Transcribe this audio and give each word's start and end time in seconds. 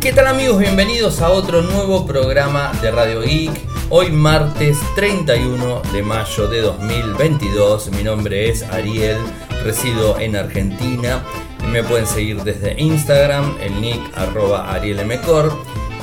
¿Qué 0.00 0.12
tal 0.12 0.26
amigos? 0.26 0.58
Bienvenidos 0.58 1.20
a 1.20 1.30
otro 1.30 1.62
nuevo 1.62 2.06
programa 2.06 2.72
de 2.80 2.90
Radio 2.90 3.20
Geek. 3.20 3.52
Hoy 3.88 4.10
martes 4.10 4.78
31 4.96 5.82
de 5.92 6.02
mayo 6.02 6.48
de 6.48 6.60
2022. 6.60 7.90
Mi 7.90 8.02
nombre 8.02 8.48
es 8.48 8.64
Ariel, 8.64 9.18
resido 9.62 10.18
en 10.18 10.34
Argentina. 10.34 11.22
Me 11.70 11.84
pueden 11.84 12.06
seguir 12.06 12.42
desde 12.42 12.80
Instagram, 12.80 13.56
el 13.60 13.80
nick 13.80 14.00
arroba. 14.16 14.80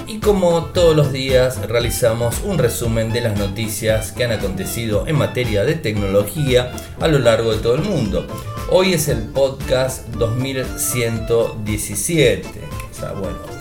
Y 0.07 0.19
como 0.19 0.65
todos 0.65 0.95
los 0.95 1.11
días 1.11 1.67
realizamos 1.67 2.41
un 2.43 2.57
resumen 2.57 3.11
de 3.11 3.21
las 3.21 3.37
noticias 3.37 4.13
que 4.13 4.23
han 4.23 4.31
acontecido 4.31 5.07
en 5.07 5.17
materia 5.17 5.65
de 5.65 5.75
tecnología 5.75 6.71
a 7.01 7.07
lo 7.07 7.19
largo 7.19 7.51
de 7.51 7.57
todo 7.59 7.75
el 7.75 7.83
mundo. 7.83 8.25
Hoy 8.69 8.93
es 8.93 9.07
el 9.07 9.23
podcast 9.23 10.07
2117. 10.09 12.49
O 12.91 12.93
sea, 12.93 13.11
bueno. 13.11 13.58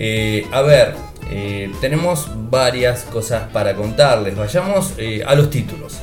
Eh, 0.00 0.46
a 0.52 0.62
ver, 0.62 0.94
eh, 1.28 1.72
tenemos 1.80 2.30
varias 2.50 3.02
cosas 3.02 3.50
para 3.52 3.74
contarles. 3.74 4.36
Vayamos 4.36 4.94
eh, 4.96 5.24
a 5.26 5.34
los 5.34 5.50
títulos. 5.50 5.98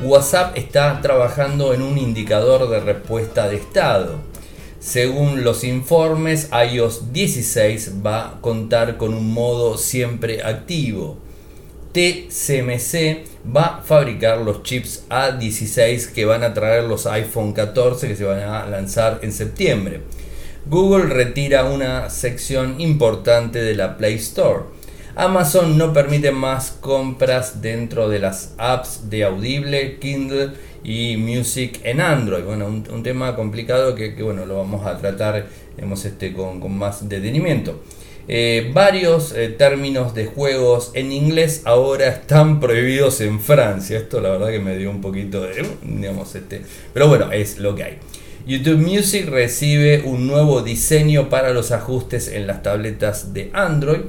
WhatsApp 0.00 0.56
está 0.56 1.00
trabajando 1.00 1.74
en 1.74 1.82
un 1.82 1.98
indicador 1.98 2.70
de 2.70 2.78
respuesta 2.78 3.48
de 3.48 3.56
estado. 3.56 4.20
Según 4.78 5.42
los 5.42 5.64
informes, 5.64 6.50
iOS 6.52 7.12
16 7.12 7.94
va 8.04 8.28
a 8.28 8.40
contar 8.40 8.96
con 8.96 9.12
un 9.12 9.32
modo 9.32 9.76
siempre 9.76 10.42
activo. 10.42 11.18
TSMC 11.92 13.24
va 13.54 13.62
a 13.62 13.82
fabricar 13.82 14.38
los 14.38 14.62
chips 14.62 15.04
A16 15.10 16.12
que 16.12 16.24
van 16.24 16.42
a 16.42 16.54
traer 16.54 16.84
los 16.84 17.06
iPhone 17.06 17.52
14 17.52 18.08
que 18.08 18.16
se 18.16 18.24
van 18.24 18.40
a 18.40 18.66
lanzar 18.66 19.18
en 19.22 19.32
septiembre. 19.32 20.00
Google 20.66 21.06
retira 21.06 21.64
una 21.64 22.08
sección 22.08 22.80
importante 22.80 23.60
de 23.60 23.74
la 23.74 23.96
Play 23.96 24.14
Store. 24.14 24.60
Amazon 25.16 25.76
no 25.76 25.92
permite 25.92 26.30
más 26.30 26.70
compras 26.70 27.60
dentro 27.60 28.08
de 28.08 28.20
las 28.20 28.54
apps 28.58 29.10
de 29.10 29.24
Audible, 29.24 29.98
Kindle 29.98 30.52
y 30.84 31.16
Music 31.16 31.80
en 31.82 32.00
Android. 32.00 32.44
Bueno, 32.44 32.66
un, 32.66 33.02
tema 33.02 33.34
complicado 33.34 33.94
que, 33.96 34.14
bueno, 34.22 34.46
lo 34.46 34.56
vamos 34.56 34.86
a 34.86 34.96
tratar 34.98 35.46
este, 35.76 36.32
con, 36.32 36.78
más 36.78 37.08
detenimiento. 37.08 37.82
Eh, 38.28 38.70
varios 38.72 39.32
eh, 39.32 39.48
términos 39.48 40.14
de 40.14 40.26
juegos 40.26 40.92
en 40.94 41.10
inglés 41.10 41.62
ahora 41.64 42.06
están 42.06 42.60
prohibidos 42.60 43.20
en 43.20 43.40
Francia. 43.40 43.98
Esto 43.98 44.20
la 44.20 44.30
verdad 44.30 44.50
que 44.50 44.60
me 44.60 44.78
dio 44.78 44.90
un 44.90 45.00
poquito 45.00 45.42
de... 45.42 45.66
Digamos, 45.82 46.32
este, 46.36 46.62
pero 46.94 47.08
bueno, 47.08 47.32
es 47.32 47.58
lo 47.58 47.74
que 47.74 47.82
hay. 47.82 47.98
YouTube 48.46 48.78
Music 48.78 49.28
recibe 49.28 50.02
un 50.04 50.26
nuevo 50.26 50.62
diseño 50.62 51.28
para 51.28 51.52
los 51.52 51.70
ajustes 51.70 52.28
en 52.28 52.46
las 52.48 52.62
tabletas 52.62 53.32
de 53.32 53.50
Android. 53.52 54.00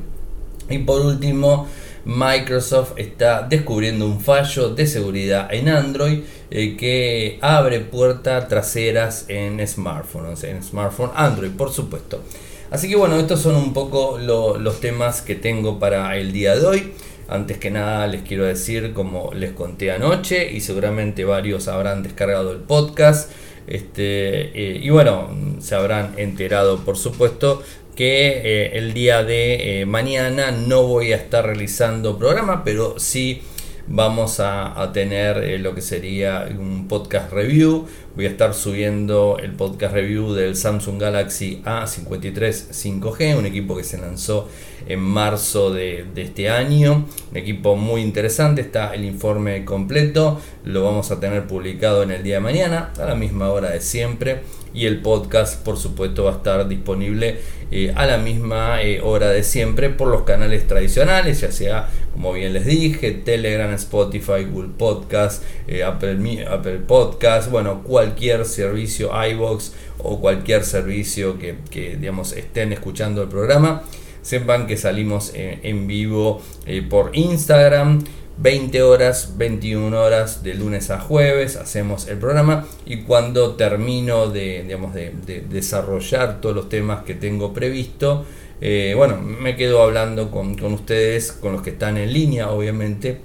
Y 0.70 0.80
por 0.80 1.02
último, 1.06 1.68
Microsoft 2.06 2.94
está 2.98 3.44
descubriendo 3.44 4.08
un 4.08 4.20
fallo 4.20 4.70
de 4.70 4.88
seguridad 4.88 5.54
en 5.54 5.70
Android 5.70 6.22
eh, 6.50 6.76
que 6.76 7.38
abre 7.42 7.80
puertas 7.82 8.48
traseras 8.48 9.26
en 9.28 9.66
smartphones, 9.68 10.44
en 10.44 10.64
smartphone 10.64 11.12
Android, 11.16 11.52
por 11.52 11.72
supuesto. 11.72 12.24
Así 12.72 12.90
que 12.90 12.96
bueno, 12.96 13.18
estos 13.20 13.40
son 13.40 13.56
un 13.56 13.72
poco 13.72 14.18
los 14.18 14.80
temas 14.80 15.22
que 15.22 15.36
tengo 15.36 15.78
para 15.78 16.18
el 16.18 16.32
día 16.32 16.56
de 16.56 16.66
hoy. 16.66 16.94
Antes 17.28 17.58
que 17.58 17.72
nada 17.72 18.08
les 18.08 18.24
quiero 18.24 18.46
decir, 18.46 18.94
como 18.94 19.32
les 19.34 19.52
conté 19.52 19.92
anoche, 19.92 20.52
y 20.52 20.60
seguramente 20.60 21.24
varios 21.24 21.68
habrán 21.68 22.04
descargado 22.04 22.52
el 22.52 22.60
podcast, 22.60 23.32
este, 23.68 24.52
eh, 24.54 24.80
y 24.82 24.90
bueno, 24.90 25.30
se 25.60 25.76
habrán 25.76 26.14
enterado 26.18 26.80
por 26.84 26.98
supuesto 26.98 27.62
que 27.96 28.42
eh, 28.44 28.78
el 28.78 28.94
día 28.94 29.24
de 29.24 29.82
eh, 29.82 29.86
mañana 29.86 30.52
no 30.52 30.84
voy 30.84 31.14
a 31.14 31.18
estar 31.18 31.46
realizando 31.46 32.18
programa, 32.18 32.64
pero 32.64 33.00
sí 33.00 33.42
vamos 33.88 34.40
a, 34.40 34.92
tener 34.94 35.38
eh, 35.38 35.60
lo 35.60 35.74
que 35.76 35.82
sería 35.82 36.48
un 36.58 36.88
podcast 36.88 37.32
review. 37.32 37.86
Voy 38.16 38.26
a 38.26 38.30
estar 38.30 38.54
subiendo 38.54 39.38
el 39.42 39.52
podcast 39.54 39.94
review 39.94 40.34
del 40.34 40.56
Samsung 40.56 41.00
Galaxy 41.00 41.62
A53 41.66 42.70
5G, 42.72 43.38
un 43.38 43.46
equipo 43.46 43.76
que 43.76 43.84
se 43.84 43.98
lanzó 43.98 44.48
en 44.88 45.00
marzo 45.00 45.74
de, 45.74 46.06
de, 46.14 46.22
este 46.24 46.50
año. 46.50 47.06
Un 47.32 47.38
equipo 47.38 47.76
muy 47.76 48.02
interesante, 48.02 48.62
está 48.62 48.94
el 48.94 49.06
informe 49.06 49.66
completo, 49.66 50.40
lo 50.64 50.84
vamos 50.84 51.12
a 51.12 51.20
tener 51.20 51.48
publicado 51.48 52.04
en 52.04 52.12
el 52.12 52.24
día 52.24 52.36
de 52.36 52.42
mañana, 52.42 52.92
a 53.00 53.06
la 53.06 53.16
misma 53.16 53.50
hora 53.50 53.72
de 53.72 53.82
siempre 53.82 54.42
y 54.74 54.86
el 54.86 55.02
podcast 55.02 55.64
por 55.64 55.78
supuesto 55.78 56.24
va 56.24 56.32
a 56.32 56.36
estar 56.38 56.68
disponible 56.68 57.40
eh, 57.72 57.92
a 57.96 58.06
la 58.06 58.18
misma 58.18 58.84
eh, 58.84 59.02
hora 59.02 59.30
de 59.30 59.44
siempre 59.44 59.90
por 59.90 60.08
los 60.08 60.24
canales 60.24 60.68
tradicionales, 60.68 61.42
ya 61.42 61.52
sea 61.52 61.90
como 62.14 62.34
bien 62.34 62.54
les 62.54 62.66
dije, 62.66 63.12
Telegram, 63.12 63.74
Spotify, 63.74 64.44
Google 64.48 64.74
Podcast, 64.78 65.44
eh, 65.68 65.84
Apple, 65.84 66.46
Apple 66.48 66.80
Podcast, 66.88 67.50
bueno, 67.50 67.82
cualquier 67.82 68.46
servicio 68.46 69.10
iBox 69.32 69.74
o 69.98 70.20
cualquier 70.20 70.64
servicio 70.64 71.40
que, 71.40 71.56
que 71.72 71.98
digamos 71.98 72.34
estén 72.34 72.74
escuchando 72.74 73.24
el 73.24 73.30
programa. 73.30 73.84
Sepan 74.22 74.68
que 74.68 74.78
salimos 74.78 75.34
en 75.36 75.86
vivo 75.86 76.42
por 76.90 77.10
Instagram, 77.14 78.06
20 78.38 78.82
horas, 78.82 79.34
21 79.38 80.02
horas 80.02 80.44
de 80.44 80.56
lunes 80.56 80.90
a 80.90 81.00
jueves 81.00 81.56
hacemos 81.56 82.08
el 82.08 82.18
programa 82.18 82.66
y 82.86 83.04
cuando 83.04 83.56
termino 83.56 84.28
de, 84.28 84.64
digamos, 84.64 84.94
de, 84.94 85.14
desarrollar 85.50 86.42
todos 86.42 86.56
los 86.56 86.70
temas 86.70 87.04
que 87.04 87.14
tengo 87.14 87.54
previsto, 87.54 88.26
eh, 88.60 88.94
bueno, 88.96 89.18
me 89.22 89.56
quedo 89.56 89.84
hablando 89.84 90.32
con, 90.32 90.58
con 90.58 90.74
ustedes, 90.74 91.32
con 91.32 91.54
los 91.54 91.62
que 91.62 91.72
están 91.72 91.98
en 91.98 92.12
línea 92.12 92.50
obviamente 92.50 93.20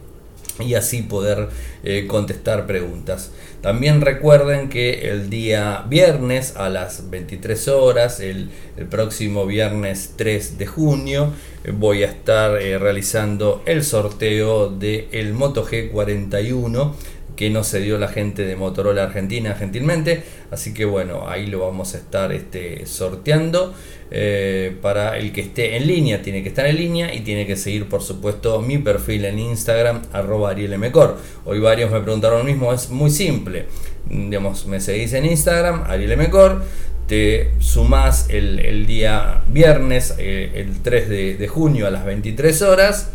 y 0.61 0.75
así 0.75 1.03
poder 1.03 1.49
eh, 1.83 2.07
contestar 2.07 2.67
preguntas. 2.67 3.31
También 3.61 4.01
recuerden 4.01 4.69
que 4.69 5.11
el 5.11 5.31
día 5.31 5.85
viernes 5.89 6.55
a 6.57 6.69
las 6.69 7.11
23 7.11 7.69
horas, 7.69 8.21
el, 8.21 8.51
próximo 8.89 9.47
viernes 9.47 10.15
3 10.17 10.59
de 10.59 10.67
junio, 10.67 11.33
eh, 11.65 11.73
voy 11.73 12.05
a 12.05 12.07
estar 12.07 12.63
eh, 12.63 12.79
realizando 12.79 13.63
el 13.67 13.83
sorteo 13.83 14.71
del 14.71 15.09
el 15.11 15.33
Moto 15.33 15.67
G41 15.67 16.93
que 17.38 17.50
no 17.50 17.62
se 17.62 17.78
dio 17.78 17.99
la 17.99 18.09
gente 18.09 18.44
de 18.44 18.56
Motorola 18.56 19.04
Argentina 19.04 19.54
gentilmente. 19.54 20.25
Así 20.50 20.75
que 20.75 20.84
bueno, 20.84 21.28
ahí 21.28 21.47
lo 21.47 21.60
vamos 21.60 21.94
a 21.94 21.99
estar 21.99 22.32
este, 22.32 22.84
sorteando. 22.84 23.72
Eh, 24.10 24.76
para 24.82 25.16
el 25.19 25.31
que 25.31 25.43
esté 25.43 25.76
en 25.76 25.87
línea, 25.87 26.21
tiene 26.21 26.43
que 26.43 26.49
estar 26.49 26.66
en 26.66 26.75
línea 26.75 27.15
y 27.15 27.21
tiene 27.21 27.47
que 27.47 27.54
seguir 27.54 27.88
por 27.88 28.03
supuesto 28.03 28.60
mi 28.60 28.78
perfil 28.78 29.25
en 29.25 29.38
Instagram, 29.38 30.03
arroba 30.12 30.50
arielmcor. 30.50 31.16
Hoy 31.44 31.60
varios 31.60 31.93
me 31.93 32.00
preguntaron 32.00 32.41
lo 32.41 32.44
mismo, 32.44 32.72
es 32.72 32.91
muy 32.91 33.10
simple. 33.12 33.66
Digamos, 34.10 34.66
me 34.66 34.81
seguís 34.81 35.12
en 35.12 35.25
Instagram, 35.25 35.84
arielmcor 35.87 36.65
te 37.06 37.53
sumás 37.60 38.26
el, 38.31 38.84
día 38.84 39.44
viernes, 39.49 40.15
eh, 40.19 40.50
el 40.56 40.82
3 40.82 41.09
de, 41.09 41.37
de 41.37 41.49
junio 41.49 41.87
a 41.87 41.91
las 41.91 42.05
23 42.05 42.62
horas 42.62 43.12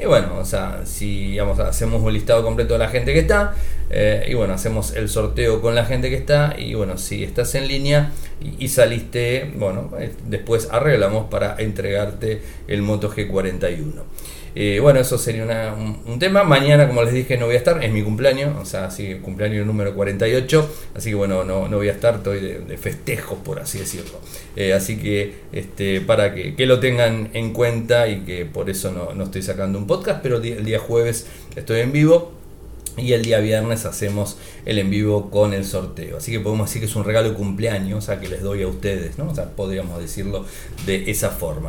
y 0.00 0.06
bueno, 0.06 0.38
o 0.38 0.44
sea, 0.44 0.82
si 0.84 1.38
hacemos 1.38 2.02
un 2.02 2.12
listado 2.12 2.42
completo 2.42 2.72
de 2.72 2.78
la 2.78 2.88
gente 2.88 3.12
que 3.12 3.18
está, 3.18 3.54
eh, 3.90 4.26
y 4.28 4.34
bueno, 4.34 4.54
hacemos 4.54 4.94
el 4.96 5.08
sorteo 5.08 5.60
con 5.60 5.74
la 5.74 5.84
gente 5.84 6.08
que 6.08 6.16
está, 6.16 6.54
y 6.58 6.74
bueno, 6.74 6.96
si 6.96 7.22
estás 7.22 7.54
en 7.54 7.68
línea 7.68 8.12
y, 8.58 8.68
saliste, 8.68 9.50
bueno, 9.56 9.90
eh, 9.98 10.12
después 10.26 10.68
arreglamos 10.70 11.28
para 11.28 11.56
entregarte 11.58 12.40
el 12.66 12.80
Moto 12.80 13.10
G41. 13.10 14.02
Eh, 14.54 14.78
bueno, 14.80 15.00
eso 15.00 15.16
sería 15.18 15.74
un, 15.74 16.18
tema. 16.18 16.44
Mañana, 16.44 16.86
como 16.86 17.02
les 17.02 17.14
dije, 17.14 17.36
no 17.36 17.46
voy 17.46 17.54
a 17.54 17.58
estar, 17.58 17.82
es 17.82 17.92
mi 17.92 18.02
cumpleaños, 18.02 18.56
o 18.60 18.64
sea, 18.64 18.86
así 18.86 19.14
cumpleaños 19.16 19.66
número 19.66 19.94
48, 19.94 20.70
así 20.94 21.10
que 21.10 21.14
bueno, 21.16 21.44
no, 21.44 21.68
no 21.68 21.76
voy 21.76 21.88
a 21.88 21.92
estar, 21.92 22.16
estoy 22.16 22.40
de, 22.40 22.76
festejos, 22.76 23.38
por 23.38 23.60
así 23.60 23.78
decirlo. 23.78 24.20
Eh, 24.56 24.72
así 24.72 24.98
que 24.98 25.34
este, 25.52 26.00
para 26.00 26.34
que, 26.34 26.66
lo 26.66 26.80
tengan 26.80 27.30
en 27.32 27.52
cuenta 27.52 28.08
y 28.08 28.20
que 28.20 28.44
por 28.44 28.70
eso 28.70 28.92
no, 28.92 29.14
no 29.14 29.24
estoy 29.24 29.42
sacando 29.42 29.78
un 29.78 29.86
podcast, 29.86 30.20
pero 30.22 30.36
el 30.36 30.64
día 30.64 30.78
jueves 30.78 31.26
estoy 31.56 31.80
en 31.80 31.92
vivo 31.92 32.39
y 33.00 33.12
el 33.12 33.22
día 33.22 33.38
viernes 33.40 33.84
hacemos 33.86 34.36
el 34.64 34.78
en 34.78 34.90
vivo 34.90 35.30
con 35.30 35.54
el 35.54 35.64
sorteo. 35.64 36.18
Así 36.18 36.32
que 36.32 36.40
podemos 36.40 36.68
decir 36.68 36.80
que 36.80 36.86
es 36.86 36.96
un 36.96 37.04
regalo 37.04 37.30
de 37.30 37.34
cumpleaños, 37.34 38.04
sea, 38.04 38.20
que 38.20 38.28
les 38.28 38.42
doy 38.42 38.62
a 38.62 38.68
ustedes, 38.68 39.18
¿no? 39.18 39.30
O 39.30 39.34
sea, 39.34 39.50
podríamos 39.50 40.00
decirlo 40.00 40.44
de 40.86 41.10
esa 41.10 41.30
forma. 41.30 41.68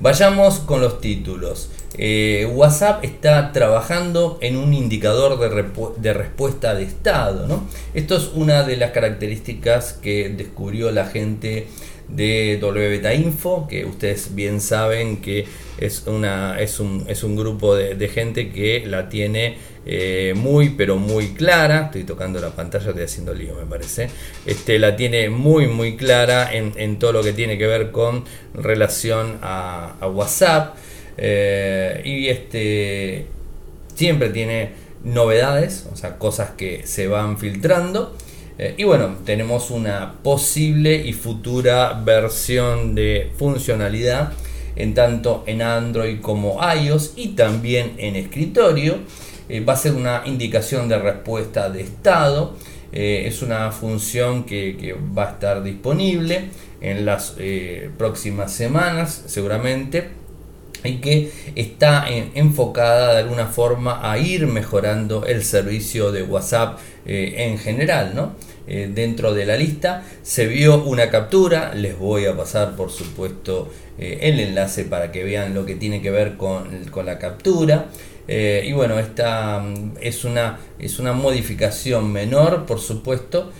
Vayamos 0.00 0.60
con 0.60 0.80
los 0.80 1.00
títulos. 1.00 1.70
Eh, 1.98 2.50
WhatsApp 2.54 3.04
está 3.04 3.52
trabajando 3.52 4.38
en 4.40 4.56
un 4.56 4.72
indicador 4.72 5.38
de, 5.38 6.12
respuesta 6.12 6.74
de 6.74 6.84
estado. 6.84 7.46
¿no? 7.46 7.64
Esto 7.94 8.16
es 8.16 8.30
una 8.34 8.62
de 8.62 8.76
las 8.76 8.92
características 8.92 9.92
que 9.94 10.30
descubrió 10.30 10.90
la 10.90 11.06
gente 11.06 11.68
de 12.14 12.58
WBeta 12.60 13.14
Info, 13.14 13.66
que 13.66 13.84
ustedes 13.84 14.34
bien 14.34 14.60
saben 14.60 15.20
que 15.22 15.46
es, 15.78 16.06
una, 16.06 16.60
es, 16.60 16.78
un, 16.78 17.04
es 17.08 17.24
un 17.24 17.36
grupo 17.36 17.74
de, 17.74 18.08
gente 18.08 18.50
que 18.50 18.84
la 18.86 19.08
tiene 19.08 19.56
eh, 19.86 20.34
muy 20.36 20.70
pero 20.70 20.96
muy 20.96 21.28
clara. 21.28 21.86
Estoy 21.86 22.04
tocando 22.04 22.40
la 22.40 22.50
pantalla, 22.50 22.90
estoy 22.90 23.04
haciendo 23.04 23.34
lío 23.34 23.54
me 23.54 23.66
parece. 23.66 24.08
Este, 24.46 24.78
la 24.78 24.94
tiene 24.94 25.30
muy 25.30 25.66
muy 25.66 25.96
clara 25.96 26.50
en, 26.52 26.98
todo 26.98 27.12
lo 27.12 27.22
que 27.22 27.32
tiene 27.32 27.56
que 27.56 27.66
ver 27.66 27.90
con 27.90 28.24
relación 28.54 29.38
a, 29.42 29.96
WhatsApp. 30.02 30.76
Eh, 31.16 32.02
y 32.04 32.28
este 32.28 33.26
siempre 33.94 34.30
tiene 34.30 34.70
novedades, 35.04 35.86
o 35.92 35.96
sea, 35.96 36.18
cosas 36.18 36.50
que 36.50 36.86
se 36.86 37.06
van 37.06 37.38
filtrando. 37.38 38.14
Eh, 38.62 38.74
y 38.76 38.84
bueno, 38.84 39.16
tenemos 39.24 39.72
una 39.72 40.22
posible 40.22 40.94
y 40.94 41.12
futura 41.14 42.00
versión 42.04 42.94
de 42.94 43.32
funcionalidad 43.36 44.34
en 44.76 44.94
tanto 44.94 45.42
en 45.48 45.62
Android 45.62 46.20
como 46.20 46.60
iOS 46.62 47.14
y 47.16 47.30
también 47.30 47.94
en 47.98 48.14
escritorio. 48.14 48.98
Eh, 49.48 49.64
va 49.64 49.72
a 49.72 49.76
ser 49.76 49.94
una 49.94 50.22
indicación 50.26 50.88
de 50.88 50.96
respuesta 50.96 51.70
de 51.70 51.80
estado. 51.80 52.54
Eh, 52.92 53.24
es 53.26 53.42
una 53.42 53.72
función 53.72 54.44
que, 54.44 54.96
va 55.18 55.30
a 55.30 55.32
estar 55.32 55.64
disponible 55.64 56.50
en 56.80 57.04
las 57.04 57.34
próximas 57.98 58.52
semanas 58.52 59.24
seguramente 59.26 60.10
y 60.84 60.96
que 60.96 61.30
está 61.56 62.06
enfocada 62.08 63.14
de 63.14 63.20
alguna 63.20 63.46
forma 63.46 64.08
a 64.08 64.18
ir 64.18 64.46
mejorando 64.46 65.26
el 65.26 65.42
servicio 65.44 66.12
de 66.12 66.22
WhatsApp 66.22 66.78
en 67.06 67.58
general, 67.58 68.12
¿no? 68.14 68.32
Eh, 68.68 68.88
dentro 68.94 69.34
de 69.34 69.44
la 69.44 69.56
lista. 69.56 70.04
Se 70.22 70.46
vio 70.46 70.84
una 70.84 71.10
captura, 71.10 71.74
les 71.74 71.98
voy 71.98 72.26
a 72.26 72.36
pasar 72.36 72.76
por 72.76 72.90
supuesto 72.90 73.68
eh, 73.98 74.20
el 74.22 74.38
enlace 74.38 74.84
para 74.84 75.10
que 75.10 75.24
vean 75.24 75.52
lo 75.52 75.66
que 75.66 75.74
tiene 75.74 76.00
que 76.00 76.12
ver 76.12 76.36
con, 76.36 76.68
la 77.04 77.18
captura. 77.18 77.86
Eh, 78.28 78.64
y 78.64 78.72
bueno, 78.72 79.00
esta 79.00 79.58
mm, 79.58 79.94
es 80.00 80.24
una, 80.24 80.60
es 80.78 81.00
una 81.00 81.12
modificación 81.12 82.12
menor, 82.12 82.64
por 82.64 82.78
supuesto, 82.78 83.50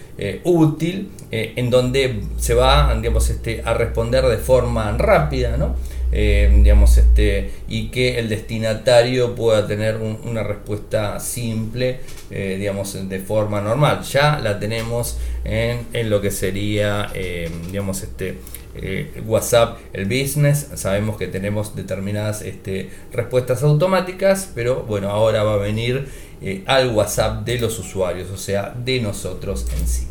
útil, 0.44 1.10
en 1.32 1.68
donde 1.68 2.20
se 2.36 2.54
va 2.54 2.94
digamos, 2.94 3.28
este, 3.28 3.60
a 3.64 3.74
responder 3.74 4.24
de 4.26 4.36
forma 4.36 4.96
rápida, 4.96 5.56
¿no? 5.56 5.74
Eh, 6.14 6.52
digamos, 6.54 6.98
este, 6.98 7.50
y 7.68 7.88
que 7.88 8.18
el 8.18 8.28
destinatario 8.28 9.34
pueda 9.34 9.66
tener 9.66 9.96
una 9.96 10.42
respuesta 10.42 11.18
simple, 11.18 12.00
eh, 12.30 12.56
digamos, 12.58 13.08
de 13.08 13.18
forma 13.18 13.62
normal. 13.62 14.02
Ya 14.02 14.38
la 14.38 14.60
tenemos 14.60 15.16
en, 15.44 15.86
en 15.94 16.10
lo 16.10 16.20
que 16.20 16.30
sería, 16.30 17.10
eh, 17.14 17.50
digamos, 17.66 18.02
este, 18.02 18.36
WhatsApp, 19.26 19.78
el 19.94 20.04
business. 20.04 20.68
Sabemos 20.74 21.16
que 21.16 21.28
tenemos 21.28 21.74
determinadas 21.74 22.42
este, 22.42 22.90
respuestas 23.12 23.62
automáticas, 23.62 24.50
pero 24.54 24.82
bueno, 24.82 25.08
ahora 25.08 25.42
va 25.44 25.54
a 25.54 25.58
venir 25.58 26.08
al 26.66 26.88
WhatsApp 26.88 27.44
de 27.46 27.58
los 27.58 27.78
usuarios, 27.78 28.30
o 28.30 28.36
sea, 28.36 28.74
de 28.76 29.00
nosotros 29.00 29.66
en 29.78 29.86
sí. 29.86 30.06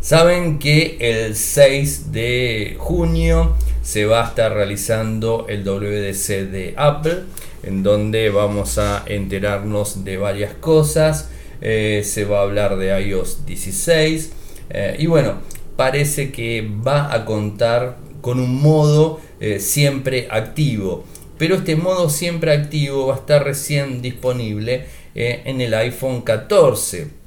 Saben 0.00 0.58
que 0.58 0.96
el 0.98 1.36
6 1.36 2.10
de 2.10 2.76
junio 2.78 3.54
se 3.82 4.04
va 4.04 4.24
a 4.24 4.28
estar 4.28 4.52
realizando 4.52 5.46
el 5.48 5.64
WDC 5.64 6.50
de 6.50 6.74
Apple, 6.76 7.20
en 7.62 7.82
donde 7.82 8.30
vamos 8.30 8.78
a 8.78 9.04
enterarnos 9.06 10.04
de 10.04 10.16
varias 10.16 10.54
cosas. 10.54 11.30
Eh, 11.60 12.02
se 12.04 12.24
va 12.24 12.38
a 12.38 12.42
hablar 12.42 12.76
de 12.76 12.98
iOS 13.02 13.44
16 13.44 14.32
eh, 14.70 14.96
y 14.98 15.06
bueno, 15.06 15.34
parece 15.76 16.32
que 16.32 16.66
va 16.66 17.12
a 17.12 17.26
contar 17.26 17.98
con 18.22 18.40
un 18.40 18.62
modo 18.62 19.20
eh, 19.40 19.60
siempre 19.60 20.28
activo. 20.30 21.04
Pero 21.38 21.56
este 21.56 21.76
modo 21.76 22.10
siempre 22.10 22.52
activo 22.52 23.06
va 23.06 23.14
a 23.14 23.18
estar 23.18 23.44
recién 23.44 24.02
disponible 24.02 24.86
en 25.14 25.60
el 25.60 25.74
iPhone 25.74 26.22
14 26.22 27.20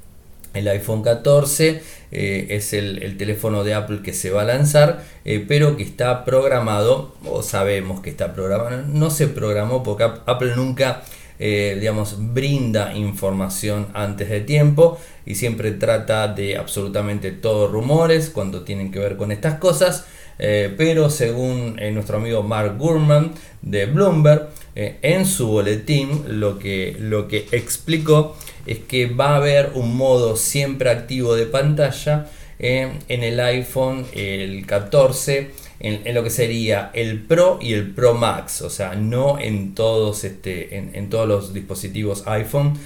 el 0.53 0.67
iPhone 0.67 1.01
14 1.01 1.81
eh, 2.15 2.56
es 2.56 2.74
el, 2.74 3.18
teléfono 3.18 3.63
de 3.63 3.74
Apple 3.74 4.01
que 4.04 4.13
se 4.13 4.30
va 4.30 4.44
a 4.44 4.45
lanzar, 4.45 5.04
eh, 5.25 5.44
pero 5.48 5.75
que 5.75 5.81
está 5.81 6.24
programado, 6.25 7.15
o 7.25 7.42
sabemos 7.42 8.01
que 8.01 8.12
está 8.12 8.36
programado, 8.36 8.83
no 8.88 9.10
se 9.10 9.27
programó 9.27 9.81
porque 9.81 10.04
Apple 10.04 10.56
nunca, 10.56 11.01
eh, 11.39 11.75
digamos, 11.80 12.33
brinda 12.36 12.94
información 12.94 13.88
antes 13.95 14.30
de 14.30 14.42
tiempo 14.42 15.00
y 15.25 15.33
siempre 15.33 15.71
trata 15.71 16.27
de 16.27 16.56
absolutamente 16.56 17.31
todos 17.31 17.71
rumores 17.71 18.30
cuando 18.30 18.62
tienen 18.62 18.92
que 18.92 19.00
ver 19.00 19.18
con 19.18 19.31
estas 19.31 19.57
cosas. 19.57 20.06
Pero 20.38 21.09
según 21.09 21.77
nuestro 21.94 22.18
amigo 22.18 22.44
Mark 22.44 22.77
Gurman 22.77 23.31
de 23.62 23.85
Bloomberg, 23.85 24.50
en 24.75 25.25
su 25.25 25.47
boletín 25.47 26.39
lo 26.39 26.57
que, 26.57 26.95
lo 27.00 27.27
que 27.27 27.47
explicó 27.51 28.35
es 28.65 28.80
que 28.80 29.07
va 29.07 29.33
a 29.33 29.35
haber 29.38 29.71
un 29.75 29.95
modo 29.95 30.35
siempre 30.35 30.89
activo 30.89 31.35
de 31.35 31.45
pantalla 31.45 32.27
en 32.59 33.00
el 33.07 33.39
iPhone 33.39 34.06
el 34.13 34.65
14 34.65 35.51
en, 35.83 36.13
lo 36.13 36.24
que 36.24 36.30
sería 36.30 36.91
el 36.94 37.21
Pro 37.21 37.59
y 37.62 37.74
el 37.74 37.94
Pro 37.94 38.13
Max, 38.13 38.62
o 38.62 38.69
sea, 38.69 38.95
no 38.95 39.38
en 39.38 39.75
todos, 39.75 40.24
este, 40.24 40.77
en, 40.77 41.09
todos 41.09 41.27
los 41.27 41.53
dispositivos 41.53 42.24
iPhone 42.25 42.80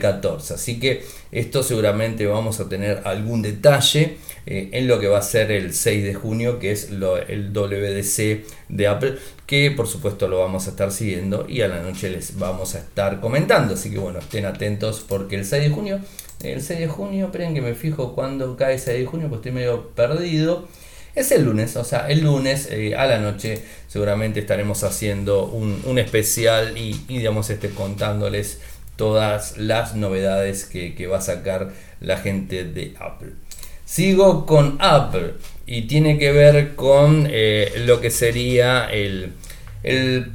14. 0.00 0.52
Eh, 0.52 0.56
Así 0.56 0.78
que 0.78 1.02
esto 1.32 1.64
seguramente 1.64 2.24
vamos 2.26 2.60
a 2.60 2.68
tener 2.68 3.02
algún 3.04 3.42
detalle 3.42 4.18
eh, 4.46 4.68
en 4.72 4.86
lo 4.86 5.00
que 5.00 5.08
va 5.08 5.18
a 5.18 5.22
ser 5.22 5.50
el 5.50 5.74
6 5.74 6.04
de 6.04 6.14
junio, 6.14 6.60
que 6.60 6.70
es 6.70 6.90
el 6.90 7.52
WDC 7.52 8.44
de 8.68 8.86
Apple, 8.86 9.16
que 9.44 9.72
por 9.72 9.88
supuesto 9.88 10.28
lo 10.28 10.38
vamos 10.38 10.68
a 10.68 10.70
estar 10.70 10.92
siguiendo 10.92 11.46
y 11.48 11.62
a 11.62 11.68
la 11.68 11.82
noche 11.82 12.10
les 12.10 12.38
vamos 12.38 12.76
a 12.76 12.78
estar 12.78 13.20
comentando. 13.20 13.74
Así 13.74 13.90
que 13.90 13.98
bueno, 13.98 14.20
estén 14.20 14.46
atentos 14.46 15.04
porque 15.06 15.34
el 15.34 15.44
6 15.44 15.64
de 15.64 15.70
junio, 15.70 16.00
el 16.44 16.62
6 16.62 16.78
de 16.78 16.86
junio, 16.86 17.26
esperen 17.26 17.54
que 17.54 17.60
me 17.60 17.74
fijo 17.74 18.14
cuando 18.14 18.56
cae 18.56 18.74
el 18.74 18.80
6 18.80 19.00
de 19.00 19.06
junio, 19.06 19.28
porque 19.28 19.48
estoy 19.48 19.60
medio 19.60 19.88
perdido. 19.90 20.68
Es 21.16 21.32
el 21.32 21.46
lunes, 21.46 21.76
o 21.76 21.84
sea, 21.84 22.08
el 22.10 22.20
lunes 22.20 22.68
eh, 22.70 22.94
a 22.94 23.06
la 23.06 23.18
noche 23.18 23.62
seguramente 23.88 24.40
estaremos 24.40 24.84
haciendo 24.84 25.46
un, 25.46 25.98
especial 25.98 26.76
y, 26.76 26.92
digamos, 27.08 27.48
este, 27.48 27.70
contándoles 27.70 28.60
todas 28.96 29.56
las 29.56 29.96
novedades 29.96 30.66
que, 30.66 31.06
va 31.06 31.16
a 31.16 31.22
sacar 31.22 31.70
la 32.00 32.18
gente 32.18 32.64
de 32.64 32.92
Apple. 33.00 33.30
Sigo 33.86 34.44
con 34.44 34.76
Apple 34.78 35.32
y 35.66 35.82
tiene 35.82 36.18
que 36.18 36.32
ver 36.32 36.74
con 36.74 37.26
eh, 37.30 37.72
lo 37.86 37.98
que 38.02 38.10
sería 38.10 38.84
el, 38.84 39.32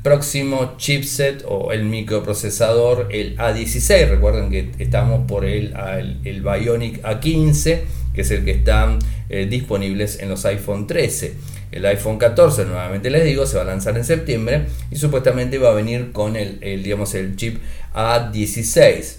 próximo 0.01 0.77
chipset 0.77 1.43
o 1.45 1.73
el 1.73 1.83
microprocesador, 1.83 3.09
el 3.11 3.37
A16. 3.37 4.09
Recuerden 4.09 4.49
que 4.49 4.71
estamos 4.79 5.27
por 5.27 5.45
el, 5.45 5.75
el 6.23 6.41
Bionic 6.41 7.03
A15 7.03 7.81
que 8.13 8.21
es 8.21 8.31
el 8.31 8.45
que 8.45 8.51
están 8.51 8.99
eh, 9.29 9.47
disponibles 9.49 10.19
en 10.19 10.29
los 10.29 10.45
iPhone 10.45 10.87
13. 10.87 11.33
El 11.71 11.85
iPhone 11.85 12.17
14, 12.17 12.65
nuevamente 12.65 13.09
les 13.09 13.23
digo, 13.23 13.45
se 13.45 13.55
va 13.55 13.63
a 13.63 13.65
lanzar 13.65 13.97
en 13.97 14.03
septiembre 14.03 14.65
y 14.91 14.97
supuestamente 14.97 15.57
va 15.57 15.69
a 15.69 15.73
venir 15.73 16.11
con 16.11 16.35
el, 16.35 16.59
digamos, 16.83 17.15
el 17.15 17.35
chip 17.35 17.61
A16. 17.93 19.15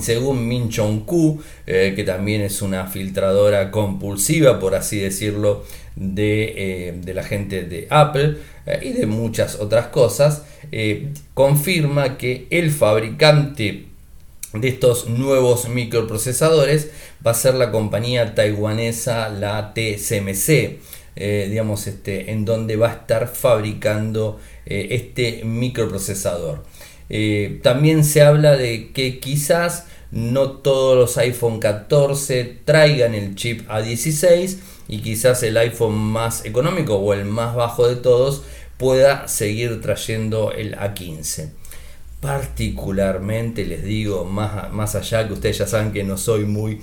Según 0.00 0.46
Min 0.46 0.68
Chong 0.68 1.04
Ku, 1.06 1.40
eh, 1.66 1.94
que 1.96 2.04
también 2.04 2.42
es 2.42 2.60
una 2.60 2.88
filtradora 2.88 3.70
compulsiva, 3.70 4.58
por 4.58 4.74
así 4.74 4.98
decirlo, 4.98 5.64
de, 5.96 6.90
eh, 7.06 7.14
la 7.14 7.22
gente 7.22 7.62
de 7.62 7.86
Apple 7.90 8.36
y 8.82 8.92
de 8.92 9.06
muchas 9.06 9.54
otras 9.54 9.86
cosas, 9.86 10.42
confirma 11.32 12.18
que 12.18 12.46
el 12.50 12.70
fabricante 12.70 13.86
de 14.52 14.68
estos 14.68 15.08
nuevos 15.08 15.68
microprocesadores 15.68 16.90
va 17.26 17.32
a 17.32 17.34
ser 17.34 17.54
la 17.54 17.70
compañía 17.70 18.34
taiwanesa, 18.34 19.28
la 19.28 19.74
TSMC, 19.74 20.78
eh, 21.16 21.46
digamos, 21.50 21.86
este, 21.86 22.30
en 22.30 22.44
donde 22.44 22.76
va 22.76 22.90
a 22.90 22.94
estar 22.94 23.28
fabricando 23.28 24.38
eh, 24.64 24.88
este 24.90 25.44
microprocesador. 25.44 26.64
Eh, 27.10 27.60
también 27.62 28.04
se 28.04 28.22
habla 28.22 28.56
de 28.56 28.92
que 28.92 29.18
quizás 29.18 29.86
no 30.10 30.52
todos 30.52 30.96
los 30.96 31.18
iPhone 31.18 31.60
14 31.60 32.60
traigan 32.64 33.14
el 33.14 33.34
chip 33.34 33.68
A16 33.68 34.58
y 34.88 35.00
quizás 35.00 35.42
el 35.42 35.56
iPhone 35.58 35.96
más 35.96 36.46
económico 36.46 36.96
o 36.96 37.12
el 37.12 37.26
más 37.26 37.54
bajo 37.54 37.86
de 37.86 37.96
todos 37.96 38.42
pueda 38.78 39.28
seguir 39.28 39.82
trayendo 39.82 40.52
el 40.52 40.76
A15 40.76 41.50
particularmente 42.20 43.64
les 43.64 43.84
digo 43.84 44.24
más, 44.24 44.72
más 44.72 44.94
allá 44.94 45.26
que 45.26 45.34
ustedes 45.34 45.58
ya 45.58 45.66
saben 45.66 45.92
que 45.92 46.02
no 46.02 46.16
soy 46.16 46.44
muy 46.44 46.80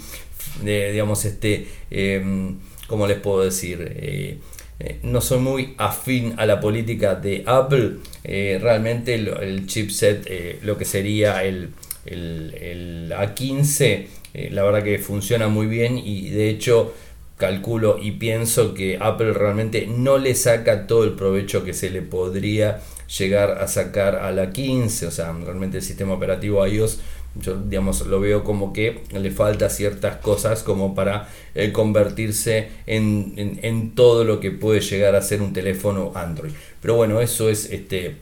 eh, 0.65 0.89
digamos 0.91 1.25
este 1.25 1.67
eh, 1.91 2.53
cómo 2.87 3.07
les 3.07 3.19
puedo 3.19 3.43
decir 3.43 3.79
eh, 3.95 4.39
eh, 4.79 4.99
no 5.03 5.21
soy 5.21 5.39
muy 5.39 5.73
afín 5.77 6.33
a 6.37 6.45
la 6.45 6.59
política 6.59 7.15
de 7.15 7.43
Apple. 7.45 7.93
Realmente 8.25 9.15
el, 9.15 9.67
chipset 9.67 10.61
lo 10.63 10.77
que 10.77 10.83
sería 10.83 11.45
el, 11.45 11.69
el, 12.05 12.53
el 12.59 13.13
A15 13.15 14.07
la 14.51 14.63
verdad 14.63 14.83
que 14.83 14.99
funciona 14.99 15.47
muy 15.47 15.67
bien 15.67 15.97
y 15.97 16.29
de 16.29 16.49
hecho 16.49 16.93
calculo 17.37 17.97
y 18.01 18.11
pienso 18.11 18.73
que 18.73 18.97
Apple 18.99 19.31
realmente 19.31 19.87
no 19.87 20.17
le 20.17 20.35
saca 20.35 20.87
todo 20.87 21.05
el 21.05 21.13
provecho 21.13 21.63
que 21.63 21.73
se 21.73 21.89
le 21.89 22.01
podría 22.01 22.81
llegar 23.17 23.51
a 23.61 23.67
sacar 23.67 24.15
a 24.15 24.31
la 24.31 24.51
15, 24.51 25.07
o 25.07 25.11
sea, 25.11 25.31
realmente 25.31 25.77
el 25.77 25.83
sistema 25.83 26.13
operativo 26.13 26.65
iOS 26.65 26.99
yo 27.35 27.55
digamos 27.57 28.05
lo 28.07 28.19
veo 28.19 28.43
como 28.43 28.71
que 28.71 29.01
le 29.11 29.31
falta 29.31 29.69
ciertas 29.69 30.17
cosas 30.17 30.63
como 30.63 30.95
para 30.95 31.29
eh, 31.53 31.71
convertirse 31.71 32.69
en, 32.85 33.59
en, 33.61 33.91
todo 33.93 34.23
lo 34.23 34.39
que 34.39 34.51
puede 34.51 34.79
llegar 34.79 35.15
a 35.15 35.21
ser 35.21 35.41
un 35.41 35.53
teléfono 35.53 36.11
Android. 36.15 36.51
Pero 36.81 36.95
bueno 36.95 37.21
eso 37.21 37.49
es 37.49 37.71
este 37.71 38.17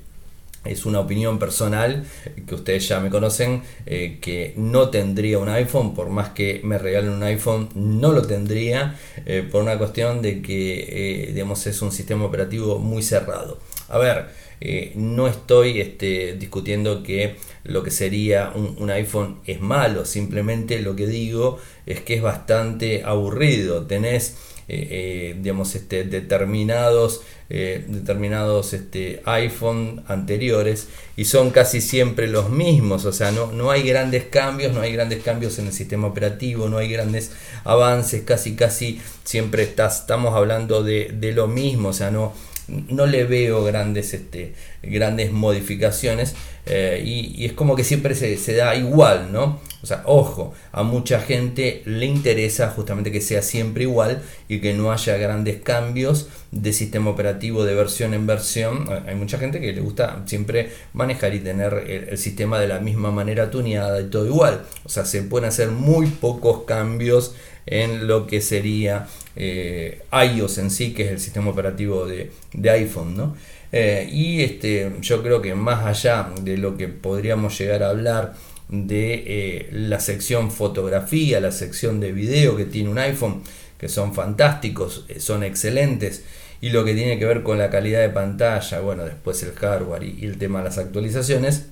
es 0.66 0.86
una 0.86 1.02
opinión 1.02 1.40
personal 1.40 2.06
que 2.48 2.56
ustedes 2.56 2.88
ya 2.88 3.02
me 3.02 3.10
conocen 3.10 3.64
eh, 3.86 4.20
que 4.22 4.54
no 4.56 4.90
tendría 4.90 5.38
un 5.38 5.50
iPhone 5.50 5.94
por 5.94 6.10
más 6.10 6.30
que 6.30 6.62
me 6.64 6.78
regalen 6.78 7.12
un 7.12 7.24
iPhone 7.24 7.70
no 7.76 8.14
lo 8.14 8.22
tendría 8.22 8.98
eh, 9.26 9.48
por 9.50 9.62
una 9.62 9.78
cuestión 9.78 10.22
de 10.22 10.42
que 10.42 11.32
digamos 11.34 11.68
es 11.68 11.82
un 11.82 11.92
sistema 11.92 12.26
operativo 12.26 12.80
muy 12.80 13.04
cerrado. 13.04 13.60
A 13.90 14.00
ver 14.00 14.44
eh, 14.66 14.94
no 14.96 15.28
estoy 15.28 15.82
este, 15.82 16.38
discutiendo 16.40 17.04
que 17.04 17.36
lo 17.66 17.84
que 17.84 17.92
sería 17.92 18.54
un, 18.56 18.90
iPhone 18.90 19.40
es 19.46 19.60
malo, 19.60 20.06
simplemente 20.06 20.80
lo 20.80 20.96
que 20.96 21.06
digo 21.06 21.60
es 21.86 22.00
que 22.00 22.14
es 22.14 22.22
bastante 22.22 23.04
aburrido. 23.04 23.86
Tenés 23.88 24.38
eh, 24.70 24.88
eh, 24.90 25.36
digamos, 25.38 25.76
este, 25.76 26.06
determinados, 26.06 27.24
determinados 27.50 28.74
este, 28.74 29.22
iPhone 29.26 30.04
anteriores 30.08 30.88
y 31.18 31.26
son 31.26 31.52
casi 31.52 31.82
siempre 31.82 32.28
los 32.28 32.50
mismos, 32.50 33.06
o 33.06 33.12
sea, 33.12 33.32
no, 33.32 33.52
no 33.52 33.70
hay 33.70 33.84
grandes 33.84 34.24
cambios, 34.24 34.74
no 34.74 34.82
hay 34.82 34.94
grandes 34.94 35.22
cambios 35.22 35.60
en 35.60 35.68
el 35.68 35.74
sistema 35.74 36.08
operativo, 36.08 36.70
no 36.70 36.78
hay 36.78 36.90
grandes 36.90 37.32
avances, 37.66 38.24
casi 38.24 38.56
casi 38.56 39.02
siempre 39.24 39.64
estamos 39.64 40.34
hablando 40.34 40.84
de, 40.84 41.12
de 41.14 41.34
lo 41.34 41.48
mismo, 41.48 41.90
o 41.90 41.94
sea, 41.94 42.10
no 42.10 42.34
no 42.68 43.06
le 43.06 43.26
veo 43.26 43.64
grandes, 43.64 44.14
este, 44.14 44.54
grandes 44.82 45.32
modificaciones 45.32 46.36
eh, 46.66 47.02
y, 47.06 47.46
es 47.46 47.54
como 47.54 47.76
que 47.76 47.84
siempre 47.84 48.16
se, 48.16 48.56
da 48.56 48.76
igual, 48.76 49.34
¿no? 49.34 49.60
O 49.82 49.86
sea, 49.86 50.04
ojo, 50.06 50.54
a 50.72 50.84
mucha 50.84 51.20
gente 51.20 51.82
le 51.86 52.06
interesa 52.06 52.70
justamente 52.70 53.12
que 53.12 53.20
sea 53.20 53.42
siempre 53.42 53.84
igual 53.84 54.22
y 54.48 54.62
que 54.62 54.74
no 54.74 54.94
haya 54.94 55.18
grandes 55.18 55.58
cambios 55.62 56.30
de 56.52 56.72
sistema 56.72 57.12
operativo 57.12 57.66
de 57.66 57.76
versión 57.76 58.14
en 58.14 58.26
versión. 58.26 58.88
Hay 59.06 59.16
mucha 59.16 59.38
gente 59.38 59.60
que 59.60 59.74
le 59.74 59.82
gusta 59.82 60.24
siempre 60.26 60.70
manejar 60.94 61.34
y 61.34 61.42
tener 61.42 61.84
el, 61.90 62.18
sistema 62.18 62.60
de 62.60 62.70
la 62.70 62.80
misma 62.80 63.12
manera 63.12 63.52
tuneada 63.52 64.00
y 64.00 64.06
todo 64.06 64.26
igual. 64.26 64.64
O 64.86 64.90
sea, 64.90 65.04
se 65.04 65.22
pueden 65.24 65.50
hacer 65.50 65.70
muy 65.70 66.08
pocos 66.08 66.64
cambios 66.64 67.36
en 67.66 68.08
lo 68.08 68.28
que 68.28 68.42
sería 68.42 69.08
eh, 69.36 70.04
iOS 70.12 70.58
en 70.60 70.70
sí, 70.70 70.94
que 70.94 71.06
es 71.06 71.12
el 71.12 71.20
sistema 71.20 71.50
operativo 71.50 72.06
de, 72.06 72.32
iPhone, 72.70 73.16
¿no? 73.16 73.36
Eh, 73.72 74.08
y 74.12 74.42
este, 74.42 74.92
yo 75.02 75.24
creo 75.24 75.42
que 75.42 75.56
más 75.56 75.86
allá 75.86 76.30
de 76.42 76.58
lo 76.58 76.78
que 76.78 76.88
podríamos 76.88 77.58
llegar 77.58 77.82
a 77.84 77.90
hablar 77.90 78.36
de 78.70 79.24
eh, 79.26 79.70
la 79.72 80.00
sección 80.00 80.52
fotografía, 80.52 81.40
la 81.40 81.52
sección 81.52 82.00
de 82.00 82.12
video 82.12 82.56
que 82.56 82.66
tiene 82.66 82.90
un 82.90 83.00
iPhone, 83.00 83.42
que 83.80 83.90
son 83.90 84.14
fantásticos, 84.14 85.06
son 85.18 85.44
excelentes, 85.44 86.24
y 86.62 86.70
lo 86.70 86.86
que 86.86 86.94
tiene 86.94 87.20
que 87.20 87.26
ver 87.26 87.44
con 87.44 87.58
la 87.58 87.70
calidad 87.70 88.02
de 88.02 88.10
pantalla, 88.10 88.80
bueno, 88.80 89.04
después 89.04 89.42
el 89.44 89.52
hardware 89.54 90.04
y 90.04 90.26
el 90.26 90.38
tema 90.38 90.60
de 90.60 90.66
las 90.66 90.78
actualizaciones, 90.78 91.68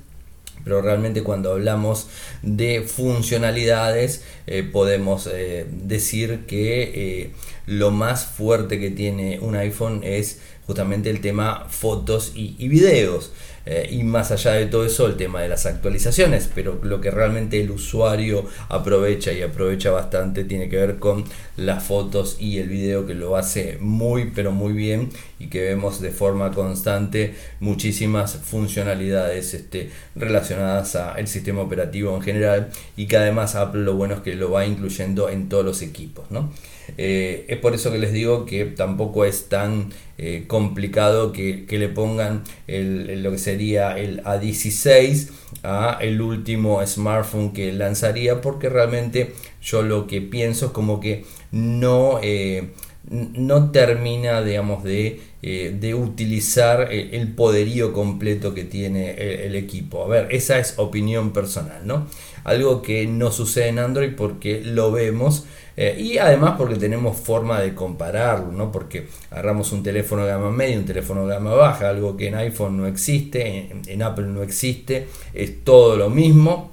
pero 0.63 0.82
realmente 0.82 1.24
cuando 1.24 1.51
hablamos 1.51 2.08
de 2.41 2.82
funcionalidades 2.82 4.24
eh, 4.48 4.63
podemos 4.63 5.27
eh, 5.32 5.65
decir 5.70 6.46
que 6.48 6.84
eh, 6.94 7.32
lo 7.65 7.91
más 7.91 8.25
fuerte 8.25 8.80
que 8.80 8.89
tiene 8.91 9.39
un 9.39 9.56
iPhone 9.56 10.01
es 10.03 10.39
justamente 10.68 11.10
el 11.10 11.22
tema 11.22 11.68
fotos 11.70 12.34
y, 12.36 12.56
y 12.58 12.68
videos. 12.68 13.32
Eh, 13.65 13.89
y 13.91 14.03
más 14.03 14.32
allá 14.32 14.53
de 14.53 14.65
todo 14.65 14.86
eso 14.86 15.06
el 15.06 15.18
tema 15.18 15.41
de 15.41 15.50
las 15.50 15.65
actualizaciones, 15.65 16.50
pero 16.53 16.80
lo 16.84 17.00
que 17.00 17.12
realmente 17.12 17.62
el 17.62 17.72
usuario 17.72 18.46
aprovecha 18.70 19.32
y 19.34 19.41
aprovecha 19.41 19.91
bastante 19.91 20.46
tiene 20.46 20.68
que 20.68 20.77
ver 20.77 20.98
con 20.98 21.25
las 21.58 21.84
fotos 21.84 22.38
y 22.39 22.58
el 22.58 22.70
video 22.70 23.06
que 23.06 23.13
lo 23.13 23.36
hace 23.38 23.77
muy 23.80 24.32
pero 24.34 24.51
muy 24.51 24.74
bien 24.74 25.10
y 25.39 25.48
que 25.48 25.62
vemos 25.62 26.01
de 26.01 26.12
forma 26.12 26.51
constante 26.51 27.36
muchísimas 27.60 28.38
funcionalidades 28.38 29.53
este, 29.53 29.89
relacionadas 30.15 30.96
al 30.96 31.27
sistema 31.27 31.62
operativo 31.62 32.15
en 32.15 32.22
general 32.22 32.70
y 32.98 33.08
que 33.08 33.18
además 33.18 33.56
Apple 33.56 33.82
lo 33.82 33.96
bueno 33.96 34.15
es 34.15 34.20
que 34.22 34.36
lo 34.36 34.51
va 34.51 34.65
incluyendo 34.65 35.30
en 35.30 35.50
todos 35.50 35.65
los 35.65 35.82
equipos. 35.82 36.25
¿no? 36.32 36.51
Eh, 36.98 37.46
es 37.48 37.58
por 37.60 37.74
eso 37.74 37.91
que 37.91 37.98
les 37.98 38.12
digo 38.12 38.46
que 38.46 38.65
tampoco 38.65 39.25
es 39.25 39.50
tan 39.50 39.89
eh, 40.24 40.44
complicado 40.46 41.32
que, 41.34 41.66
le 41.68 41.90
pongan 41.90 42.44
lo 42.68 43.32
que 43.32 43.38
sería 43.40 43.98
el 43.98 44.24
A16 44.24 45.30
a 45.63 45.98
el 46.00 46.22
último 46.22 46.86
smartphone 46.86 47.54
que 47.54 47.72
lanzaría 47.72 48.40
porque 48.40 48.70
realmente 48.70 49.34
yo 49.63 49.82
lo 49.82 50.06
que 50.06 50.22
pienso 50.22 50.68
es 50.68 50.72
como 50.74 51.00
que 51.00 51.25
no, 51.51 52.20
eh, 52.22 52.70
no 53.10 53.72
termina 53.72 54.44
digamos 54.44 54.84
de, 54.84 55.20
de 55.41 55.95
utilizar 55.95 56.91
el 56.91 57.33
poderío 57.33 57.93
completo 57.93 58.53
que 58.53 58.63
tiene 58.63 59.45
el, 59.45 59.55
equipo. 59.55 60.03
A 60.03 60.07
ver, 60.07 60.27
esa 60.29 60.60
es 60.60 60.75
opinión 60.77 61.33
personal, 61.33 61.86
¿no? 61.86 62.05
Algo 62.43 62.83
que 62.83 63.07
no 63.07 63.31
sucede 63.31 63.69
en 63.69 63.79
Android 63.79 64.12
porque 64.15 64.62
lo 64.63 64.91
vemos 64.91 65.45
eh, 65.77 65.98
y 66.00 66.17
además 66.17 66.55
porque 66.57 66.75
tenemos 66.75 67.17
forma 67.17 67.62
de 67.62 67.74
compararlo, 67.74 68.51
¿no? 68.51 68.71
Porque 68.71 69.07
agarramos 69.29 69.71
un 69.71 69.83
teléfono 69.83 70.25
de 70.25 70.31
gama 70.31 70.51
media, 70.51 70.77
un 70.77 70.86
teléfono 70.86 71.25
de 71.25 71.33
gama 71.33 71.53
baja, 71.53 71.89
algo 71.89 72.17
que 72.17 72.27
en 72.27 72.36
iPhone 72.36 72.77
no 72.77 72.88
existe, 72.88 73.71
en, 73.88 74.03
Apple 74.03 74.27
no 74.27 74.43
existe, 74.43 75.07
es 75.33 75.63
todo 75.63 75.95
lo 75.95 76.10
mismo. 76.10 76.71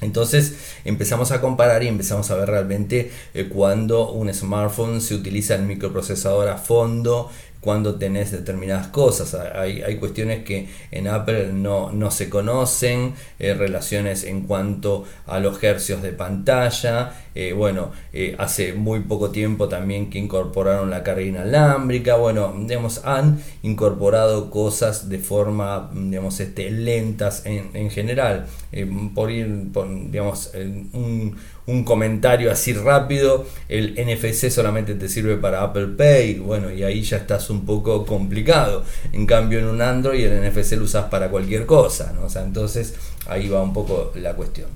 Entonces 0.00 0.78
empezamos 0.86 1.30
a 1.30 1.42
comparar 1.42 1.82
y 1.82 1.88
empezamos 1.88 2.30
a 2.30 2.36
ver 2.36 2.48
realmente 2.48 3.10
eh, 3.34 3.50
cuando 3.50 4.10
un 4.10 4.32
smartphone 4.32 5.02
se 5.02 5.14
utiliza 5.14 5.54
el 5.56 5.62
microprocesador 5.64 6.48
a 6.48 6.56
fondo, 6.56 7.30
cuando 7.60 7.96
tenés 7.96 8.32
determinadas 8.32 8.88
cosas. 8.88 9.34
Hay, 9.34 9.82
hay 9.82 9.96
cuestiones 9.96 10.44
que 10.44 10.68
en 10.90 11.08
Apple 11.08 11.52
no, 11.52 11.92
no 11.92 12.10
se 12.10 12.30
conocen, 12.30 13.14
eh, 13.38 13.54
relaciones 13.54 14.24
en 14.24 14.42
cuanto 14.42 15.04
a 15.26 15.38
los 15.40 15.62
hercios 15.62 16.02
de 16.02 16.12
pantalla. 16.12 17.12
Eh, 17.34 17.52
bueno, 17.52 17.92
eh, 18.12 18.34
hace 18.38 18.72
muy 18.72 19.00
poco 19.00 19.30
tiempo 19.30 19.68
también 19.68 20.10
que 20.10 20.18
incorporaron 20.18 20.90
la 20.90 21.02
carga 21.02 21.22
inalámbrica. 21.22 22.16
Bueno, 22.16 22.54
digamos, 22.66 23.02
han 23.04 23.40
incorporado 23.62 24.50
cosas 24.50 25.08
de 25.08 25.18
forma, 25.18 25.90
digamos, 25.92 26.40
este, 26.40 26.70
lentas 26.70 27.44
en, 27.44 27.70
en 27.74 27.90
general. 27.90 28.46
por 29.14 29.30
ir, 29.30 29.70
por, 29.72 29.86
digamos, 30.10 30.52
un 30.92 31.36
un 31.70 31.84
comentario 31.84 32.50
así 32.50 32.72
rápido, 32.72 33.46
el 33.68 33.94
NFC 33.94 34.50
solamente 34.50 34.94
te 34.94 35.08
sirve 35.08 35.36
para 35.36 35.62
Apple 35.62 35.88
Pay, 35.96 36.38
bueno, 36.38 36.72
y 36.72 36.82
ahí 36.82 37.02
ya 37.02 37.18
estás 37.18 37.48
un 37.50 37.64
poco 37.64 38.04
complicado. 38.04 38.84
En 39.12 39.26
cambio 39.26 39.60
en 39.60 39.66
un 39.66 39.80
Android 39.80 40.24
el 40.24 40.50
NFC 40.50 40.72
lo 40.72 40.84
usas 40.84 41.04
para 41.06 41.28
cualquier 41.28 41.66
cosa, 41.66 42.12
¿no? 42.12 42.24
O 42.24 42.28
sea, 42.28 42.42
entonces 42.42 42.94
ahí 43.26 43.48
va 43.48 43.62
un 43.62 43.72
poco 43.72 44.12
la 44.16 44.34
cuestión. 44.34 44.68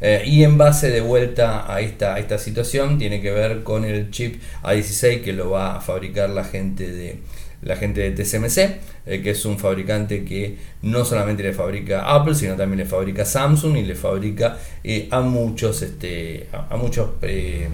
Eh, 0.00 0.24
y 0.26 0.42
en 0.42 0.58
base 0.58 0.90
de 0.90 1.00
vuelta 1.00 1.72
a 1.72 1.80
esta, 1.80 2.14
a 2.14 2.18
esta 2.18 2.36
situación 2.36 2.98
tiene 2.98 3.22
que 3.22 3.30
ver 3.30 3.62
con 3.62 3.84
el 3.84 4.10
chip 4.10 4.42
A16 4.64 5.22
que 5.22 5.32
lo 5.32 5.50
va 5.50 5.76
a 5.76 5.80
fabricar 5.80 6.28
la 6.30 6.44
gente 6.44 6.90
de, 6.90 7.20
la 7.62 7.76
gente 7.76 8.00
de 8.00 8.10
TSMC, 8.10 8.58
eh, 9.06 9.22
que 9.22 9.30
es 9.30 9.44
un 9.44 9.58
fabricante 9.58 10.24
que 10.24 10.58
no 10.82 11.04
solamente 11.04 11.42
le 11.42 11.52
fabrica 11.52 12.14
Apple, 12.14 12.34
sino 12.34 12.56
también 12.56 12.78
le 12.78 12.84
fabrica 12.86 13.24
Samsung 13.24 13.76
y 13.76 13.82
le 13.82 13.94
fabrica 13.94 14.58
eh, 14.82 15.08
a 15.10 15.20
muchos, 15.20 15.82
este, 15.82 16.48
a, 16.52 16.76
muchos, 16.76 17.10
eh, 17.22 17.68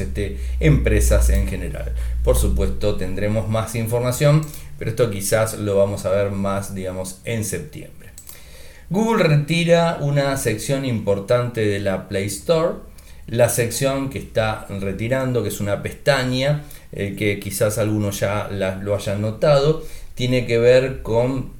este, 0.00 0.38
empresas 0.60 1.28
en 1.30 1.48
general. 1.48 1.92
Por 2.22 2.36
supuesto, 2.36 2.96
tendremos 2.96 3.48
más 3.48 3.74
información, 3.74 4.46
pero 4.78 4.90
esto 4.90 5.10
quizás 5.10 5.58
lo 5.58 5.76
vamos 5.76 6.06
a 6.06 6.10
ver 6.10 6.30
más, 6.30 6.74
digamos, 6.74 7.20
en 7.24 7.44
septiembre. 7.44 8.10
Google 8.90 9.22
retira 9.24 9.98
una 10.00 10.36
sección 10.36 10.84
importante 10.84 11.64
de 11.64 11.80
la 11.80 12.08
Play 12.08 12.26
Store, 12.26 12.74
la 13.26 13.48
sección 13.48 14.10
que 14.10 14.18
está 14.18 14.66
retirando, 14.80 15.42
que 15.42 15.48
es 15.50 15.60
una 15.60 15.82
pestaña 15.82 16.64
eh, 16.92 17.14
que 17.16 17.38
quizás 17.38 17.78
algunos 17.78 18.20
ya 18.20 18.48
lo 18.48 18.94
hayan 18.94 19.22
notado, 19.22 19.84
tiene 20.14 20.46
que 20.46 20.58
ver 20.58 21.02
con 21.02 21.50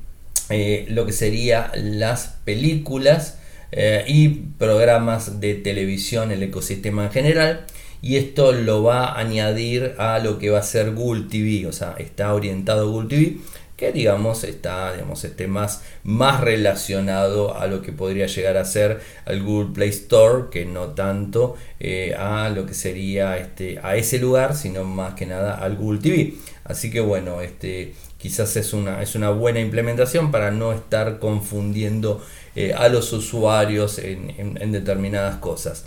eh, 0.48 0.86
lo 0.88 1.06
que 1.06 1.12
serían 1.12 1.70
las 1.74 2.38
películas 2.44 3.38
eh, 3.72 4.04
y 4.08 4.28
programas 4.58 5.40
de 5.40 5.54
televisión, 5.54 6.32
el 6.32 6.42
ecosistema 6.42 7.04
en 7.04 7.12
general. 7.12 7.66
Y 8.02 8.16
esto 8.16 8.52
lo 8.52 8.82
va 8.82 9.06
a 9.06 9.18
añadir 9.18 9.94
a 9.98 10.18
lo 10.18 10.38
que 10.38 10.50
va 10.50 10.60
a 10.60 10.62
ser 10.62 10.92
Google 10.94 11.24
TV, 11.30 11.66
o 11.66 11.72
sea, 11.72 11.94
está 11.98 12.32
orientado 12.34 12.90
Google 12.90 13.08
TV 13.08 13.36
que 13.80 13.92
digamos 13.92 14.44
está 14.44 14.92
digamos, 14.92 15.24
este, 15.24 15.48
más, 15.48 15.82
más 16.04 16.42
relacionado 16.42 17.56
a 17.56 17.66
lo 17.66 17.80
que 17.80 17.92
podría 17.92 18.26
llegar 18.26 18.58
a 18.58 18.66
ser 18.66 19.00
el 19.24 19.42
Google 19.42 19.72
Play 19.72 19.88
Store, 19.88 20.50
que 20.50 20.66
no 20.66 20.88
tanto 20.88 21.56
eh, 21.80 22.14
a 22.14 22.50
lo 22.50 22.66
que 22.66 22.74
sería 22.74 23.38
este, 23.38 23.80
a 23.82 23.96
ese 23.96 24.18
lugar, 24.18 24.54
sino 24.54 24.84
más 24.84 25.14
que 25.14 25.24
nada 25.24 25.54
al 25.54 25.76
Google 25.76 26.00
TV. 26.00 26.34
Así 26.62 26.90
que 26.90 27.00
bueno, 27.00 27.40
este, 27.40 27.94
quizás 28.18 28.54
es 28.56 28.74
una, 28.74 29.00
es 29.00 29.14
una 29.14 29.30
buena 29.30 29.60
implementación 29.60 30.30
para 30.30 30.50
no 30.50 30.74
estar 30.74 31.18
confundiendo 31.18 32.22
eh, 32.54 32.74
a 32.74 32.90
los 32.90 33.10
usuarios 33.14 33.98
en, 33.98 34.72
determinadas 34.72 35.36
cosas. 35.36 35.86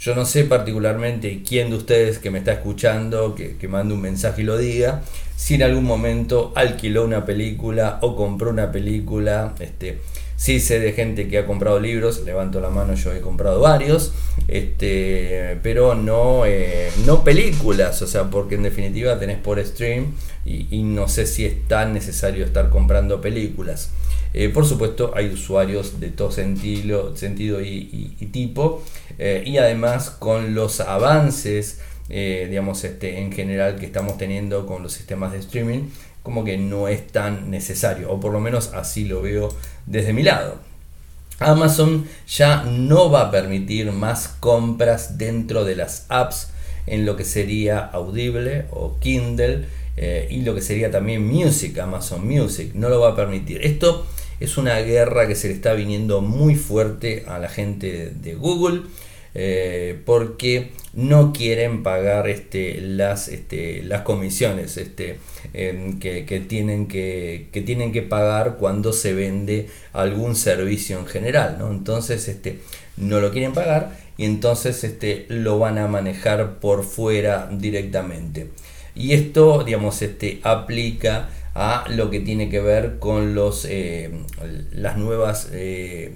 Yo 0.00 0.16
no 0.16 0.24
sé 0.24 0.44
particularmente 0.44 1.42
quién 1.46 1.70
de 1.70 1.76
ustedes 1.76 2.18
que 2.18 2.32
me 2.32 2.38
está 2.38 2.52
escuchando, 2.52 3.36
que, 3.36 3.56
que 3.56 3.68
mande 3.68 3.94
un 3.94 4.00
mensaje 4.00 4.42
y 4.42 4.44
lo 4.44 4.58
diga, 4.58 5.02
si 5.38 5.54
en 5.54 5.62
algún 5.62 5.84
momento 5.84 6.52
alquiló 6.56 7.04
una 7.04 7.24
película 7.24 8.00
o 8.02 8.16
compró 8.16 8.50
una 8.50 8.72
película. 8.72 9.54
Este, 9.60 10.00
sí 10.34 10.58
sé 10.58 10.80
de 10.80 10.92
gente 10.92 11.28
que 11.28 11.38
ha 11.38 11.46
comprado 11.46 11.78
libros, 11.78 12.24
levanto 12.24 12.60
la 12.60 12.70
mano, 12.70 12.94
yo 12.94 13.12
he 13.12 13.20
comprado 13.20 13.60
varios, 13.60 14.12
este, 14.48 15.56
pero 15.62 15.94
no, 15.94 16.44
eh, 16.44 16.90
no 17.06 17.22
películas, 17.22 18.02
o 18.02 18.08
sea, 18.08 18.24
porque 18.24 18.56
en 18.56 18.64
definitiva 18.64 19.16
tenés 19.20 19.38
por 19.38 19.64
stream 19.64 20.12
y, 20.44 20.82
no 20.82 21.06
sé 21.06 21.24
si 21.24 21.44
es 21.44 21.68
tan 21.68 21.92
necesario 21.92 22.44
estar 22.44 22.68
comprando 22.68 23.20
películas. 23.20 23.90
Eh, 24.34 24.48
por 24.48 24.66
supuesto, 24.66 25.12
hay 25.14 25.28
usuarios 25.28 26.00
de 26.00 26.08
todo 26.08 26.32
sentido, 26.32 27.16
sentido 27.16 27.60
y, 27.62 28.16
tipo, 28.32 28.82
eh, 29.20 29.44
y 29.46 29.58
además 29.58 30.10
con 30.10 30.56
los 30.56 30.80
avances 30.80 31.78
eh, 32.08 32.46
digamos, 32.48 32.84
este, 32.84 33.20
en 33.20 33.32
general 33.32 33.76
que 33.76 33.86
estamos 33.86 34.18
teniendo 34.18 34.66
con 34.66 34.82
los 34.82 34.92
sistemas 34.92 35.32
de 35.32 35.38
streaming, 35.38 35.90
como 36.22 36.44
que 36.44 36.58
no 36.58 36.88
es 36.88 37.06
tan 37.06 37.50
necesario, 37.50 38.10
o 38.10 38.20
por 38.20 38.32
lo 38.32 38.40
menos 38.40 38.72
así 38.74 39.04
lo 39.04 39.22
veo 39.22 39.48
desde 39.86 40.12
mi 40.12 40.22
lado. 40.22 40.58
Amazon 41.38 42.06
ya 42.26 42.64
no 42.64 43.10
va 43.10 43.22
a 43.22 43.30
permitir 43.30 43.92
más 43.92 44.28
compras 44.40 45.18
dentro 45.18 45.64
de 45.64 45.76
las 45.76 46.06
apps 46.08 46.48
en 46.86 47.06
lo 47.06 47.16
que 47.16 47.24
sería 47.24 47.78
Audible 47.78 48.66
o 48.70 48.98
Kindle 48.98 49.66
eh, 49.96 50.26
y 50.30 50.42
lo 50.42 50.54
que 50.54 50.62
sería 50.62 50.90
también 50.90 51.26
Music, 51.26 51.78
Amazon 51.78 52.26
Music, 52.26 52.72
no 52.74 52.88
lo 52.88 53.00
va 53.00 53.10
a 53.10 53.16
permitir. 53.16 53.64
Esto 53.64 54.06
es 54.40 54.56
una 54.56 54.78
guerra 54.80 55.26
que 55.28 55.34
se 55.34 55.48
le 55.48 55.54
está 55.54 55.74
viniendo 55.74 56.20
muy 56.20 56.54
fuerte 56.56 57.24
a 57.28 57.38
la 57.38 57.48
gente 57.48 58.12
de 58.14 58.34
Google 58.34 58.82
eh, 59.34 60.00
porque 60.04 60.70
no 60.94 61.32
quieren 61.32 61.82
pagar 61.82 62.28
este, 62.28 62.80
las, 62.80 63.28
este, 63.28 63.82
las 63.82 64.02
comisiones 64.02 64.76
este, 64.76 65.18
em, 65.52 65.98
que, 66.00 66.22
tienen 66.48 66.88
que, 66.88 67.48
tienen 67.64 67.92
que 67.92 68.02
pagar 68.02 68.56
cuando 68.56 68.92
se 68.92 69.14
vende 69.14 69.68
algún 69.92 70.34
servicio 70.34 70.98
en 70.98 71.06
general. 71.06 71.56
¿no? 71.58 71.70
Entonces 71.70 72.28
este, 72.28 72.58
no 72.96 73.20
lo 73.20 73.30
quieren 73.30 73.52
pagar 73.52 73.96
y 74.16 74.24
entonces 74.24 74.82
este, 74.82 75.26
lo 75.28 75.58
van 75.58 75.78
a 75.78 75.86
manejar 75.86 76.58
por 76.58 76.84
fuera 76.84 77.48
directamente. 77.52 78.48
Y 78.94 79.12
esto, 79.12 79.62
digamos, 79.62 80.02
este, 80.02 80.40
aplica 80.42 81.28
a 81.54 81.86
lo 81.88 82.10
que 82.10 82.20
tiene 82.20 82.48
que 82.48 82.60
ver 82.60 82.98
con 82.98 83.34
los, 83.34 83.64
eh, 83.64 84.10
las 84.72 84.96
nuevas 84.96 85.48
eh, 85.52 86.12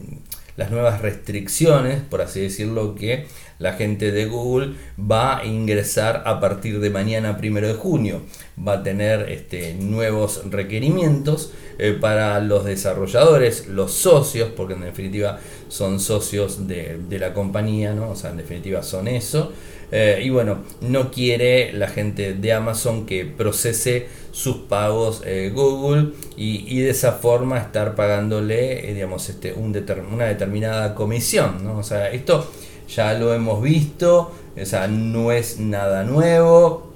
las 0.57 0.71
nuevas 0.71 1.01
restricciones, 1.01 2.01
por 2.03 2.21
así 2.23 2.41
decirlo, 2.41 2.95
que 2.95 3.27
la 3.59 3.75
gente 3.75 4.11
de 4.11 4.27
Google 4.27 4.75
va 4.99 5.39
a 5.39 5.45
ingresar 5.45 6.25
a 6.27 6.41
partir 6.41 6.81
de 6.81 6.91
mañana 6.91 7.37
primero 7.37 7.69
de 7.69 7.75
junio. 7.75 8.23
Va 8.59 8.75
a 8.75 8.83
tener 8.83 9.31
este, 9.31 9.75
nuevos 9.75 10.43
requerimientos 10.51 11.53
eh, 11.79 11.97
para 11.99 12.41
los 12.41 12.65
desarrolladores, 12.65 13.69
los 13.69 13.93
socios, 13.93 14.51
porque 14.57 14.75
en 14.75 14.83
definitiva 14.83 15.39
son 15.69 16.01
socios 16.01 16.67
de, 16.67 16.99
la 17.19 17.33
compañía, 17.33 17.95
¿no? 17.95 18.11
o 18.11 18.17
sea, 18.17 18.31
en 18.31 18.39
definitiva 18.39 18.83
son 18.83 19.09
eso. 19.09 19.53
Eh, 19.95 20.23
y 20.25 20.31
bueno, 20.31 20.61
no 20.81 21.11
quiere 21.11 21.71
la 21.75 21.87
gente 21.87 22.33
de 22.33 22.53
Amazon 22.55 23.05
que 23.05 23.27
procese 23.27 24.09
sus 24.31 24.57
pagos 24.57 25.23
eh, 25.27 25.53
Google 25.55 26.13
y, 26.35 26.81
de 26.81 26.89
esa 26.89 27.13
forma 27.13 27.59
estar 27.59 27.95
pagándole, 27.95 28.89
eh, 28.89 28.95
digamos, 28.95 29.29
este, 29.29 29.53
una 29.53 30.25
determinada 30.25 30.95
comisión. 30.95 31.63
¿no? 31.63 31.77
O 31.77 31.83
sea, 31.83 32.11
esto 32.11 32.51
ya 32.89 33.13
lo 33.13 33.35
hemos 33.35 33.63
visto, 33.63 34.33
o 34.57 34.89
no 34.89 35.31
es 35.31 35.61
nada 35.61 36.05
nuevo. 36.05 36.91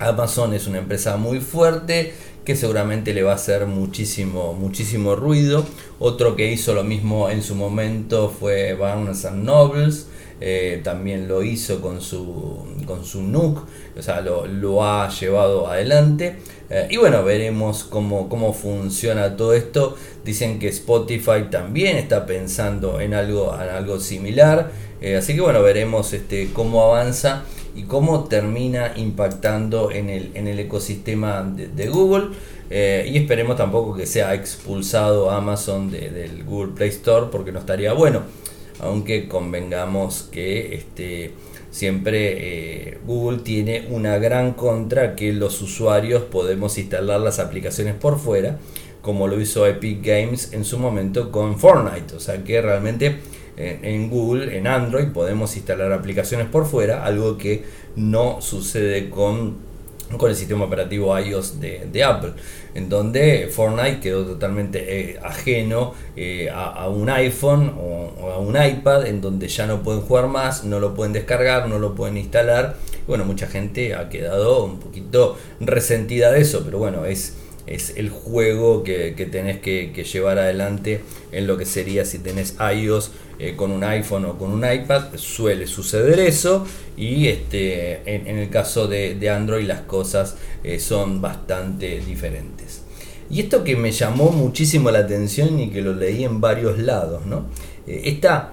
Amazon 0.00 0.54
es 0.54 0.66
una 0.66 0.78
empresa 0.78 1.16
muy 1.16 1.38
fuerte 1.38 2.12
que 2.44 2.56
seguramente 2.56 3.14
le 3.14 3.22
va 3.22 3.32
a 3.32 3.36
hacer 3.36 3.66
muchísimo, 3.66 4.54
muchísimo 4.54 5.14
ruido. 5.14 5.64
Otro 6.00 6.34
que 6.34 6.52
hizo 6.52 6.74
lo 6.74 6.82
mismo 6.82 7.30
en 7.30 7.44
su 7.44 7.54
momento 7.54 8.28
fue 8.28 8.74
Barnes 8.74 9.24
Nobles. 9.32 10.08
Eh, 10.46 10.82
también 10.84 11.26
lo 11.26 11.42
hizo 11.42 11.80
con 11.80 12.02
su, 12.02 12.66
con 12.84 13.02
su 13.06 13.22
NUC, 13.22 13.64
o 13.98 14.02
sea, 14.02 14.20
lo, 14.20 14.84
ha 14.84 15.08
llevado 15.08 15.68
adelante. 15.68 16.36
Eh, 16.68 16.88
y 16.90 16.98
bueno, 16.98 17.24
veremos 17.24 17.82
cómo, 17.84 18.28
cómo 18.28 18.52
funciona 18.52 19.38
todo 19.38 19.54
esto. 19.54 19.96
Dicen 20.22 20.58
que 20.58 20.68
Spotify 20.68 21.44
también 21.50 21.96
está 21.96 22.26
pensando 22.26 23.00
en 23.00 23.14
algo, 23.14 23.54
en 23.58 23.70
algo 23.70 23.98
similar. 23.98 24.70
Eh, 25.00 25.16
así 25.16 25.34
que 25.34 25.40
bueno, 25.40 25.62
veremos 25.62 26.12
este, 26.12 26.50
cómo 26.52 26.82
avanza 26.82 27.44
y 27.74 27.84
cómo 27.84 28.24
termina 28.24 28.92
impactando 28.96 29.90
en 29.92 30.10
el, 30.10 30.30
en 30.34 30.46
el 30.46 30.58
ecosistema 30.58 31.42
de, 31.42 31.88
Google. 31.88 32.36
y 32.70 33.16
esperemos 33.16 33.56
tampoco 33.56 33.96
que 33.96 34.04
sea 34.04 34.34
expulsado 34.34 35.30
Amazon 35.30 35.90
del 35.90 36.44
Google 36.44 36.72
Play 36.74 36.90
Store 36.90 37.28
porque 37.32 37.50
no 37.50 37.60
estaría 37.60 37.94
bueno 37.94 38.43
aunque 38.80 39.28
convengamos 39.28 40.28
que 40.30 40.74
este, 40.74 41.32
siempre 41.70 42.88
eh, 42.92 42.98
Google 43.06 43.38
tiene 43.38 43.86
una 43.90 44.18
gran 44.18 44.52
contra 44.52 45.16
que 45.16 45.32
los 45.32 45.60
usuarios 45.62 46.22
podemos 46.22 46.78
instalar 46.78 47.20
las 47.20 47.38
aplicaciones 47.38 47.94
por 47.94 48.18
fuera, 48.18 48.58
como 49.02 49.28
lo 49.28 49.40
hizo 49.40 49.66
Epic 49.66 50.04
Games 50.04 50.52
en 50.52 50.64
su 50.64 50.78
momento 50.78 51.30
con 51.30 51.58
Fortnite, 51.58 52.14
o 52.14 52.20
sea 52.20 52.42
que 52.42 52.60
realmente 52.62 53.18
eh, 53.56 53.78
en 53.82 54.10
Google, 54.10 54.56
en 54.56 54.66
Android, 54.66 55.08
podemos 55.08 55.56
instalar 55.56 55.92
aplicaciones 55.92 56.48
por 56.48 56.66
fuera, 56.66 57.04
algo 57.04 57.38
que 57.38 57.64
no 57.96 58.40
sucede 58.40 59.10
con 59.10 59.73
con 60.18 60.30
el 60.30 60.36
sistema 60.36 60.64
operativo 60.64 61.18
iOS 61.18 61.60
de, 61.60 62.04
Apple, 62.04 62.32
en 62.74 62.88
donde 62.88 63.48
Fortnite 63.50 64.00
quedó 64.00 64.24
totalmente 64.24 65.12
eh, 65.12 65.18
ajeno 65.22 65.94
eh, 66.16 66.50
a, 66.52 66.88
un 66.88 67.08
iPhone 67.10 67.74
o, 67.78 68.30
a 68.30 68.38
un 68.38 68.56
iPad, 68.56 69.06
en 69.06 69.20
donde 69.20 69.48
ya 69.48 69.66
no 69.66 69.82
pueden 69.82 70.02
jugar 70.02 70.28
más, 70.28 70.64
no 70.64 70.80
lo 70.80 70.94
pueden 70.94 71.12
descargar, 71.12 71.68
no 71.68 71.78
lo 71.78 71.94
pueden 71.94 72.16
instalar. 72.16 72.76
Bueno, 73.06 73.24
mucha 73.24 73.46
gente 73.46 73.94
ha 73.94 74.08
quedado 74.08 74.64
un 74.64 74.78
poquito 74.80 75.36
resentida 75.60 76.30
de 76.32 76.40
eso, 76.40 76.62
pero 76.64 76.78
bueno, 76.78 77.04
es 77.04 77.36
es 77.66 77.96
el 77.96 78.10
juego 78.10 78.82
que, 78.82 79.12
tenés 79.30 79.58
que, 79.58 79.92
llevar 80.04 80.38
adelante 80.38 81.00
en 81.32 81.46
lo 81.46 81.56
que 81.56 81.64
sería 81.64 82.04
si 82.04 82.18
tenés 82.18 82.56
iOS 82.60 83.10
eh, 83.38 83.54
con 83.56 83.70
un 83.70 83.82
iPhone 83.84 84.26
o 84.26 84.38
con 84.38 84.52
un 84.52 84.70
iPad. 84.70 85.16
Suele 85.16 85.66
suceder 85.66 86.18
eso 86.20 86.66
y 86.96 87.28
este, 87.28 88.02
en, 88.04 88.38
el 88.38 88.50
caso 88.50 88.86
de, 88.86 89.30
Android 89.30 89.66
las 89.66 89.82
cosas 89.82 90.36
eh, 90.62 90.78
son 90.78 91.20
bastante 91.20 92.00
diferentes. 92.00 92.82
Y 93.30 93.40
esto 93.40 93.64
que 93.64 93.76
me 93.76 93.90
llamó 93.90 94.30
muchísimo 94.30 94.90
la 94.90 94.98
atención 94.98 95.58
y 95.58 95.70
que 95.70 95.80
lo 95.80 95.94
leí 95.94 96.24
en 96.24 96.42
varios 96.42 96.78
lados, 96.78 97.24
¿no? 97.24 97.46
Eh, 97.86 98.02
esta, 98.04 98.52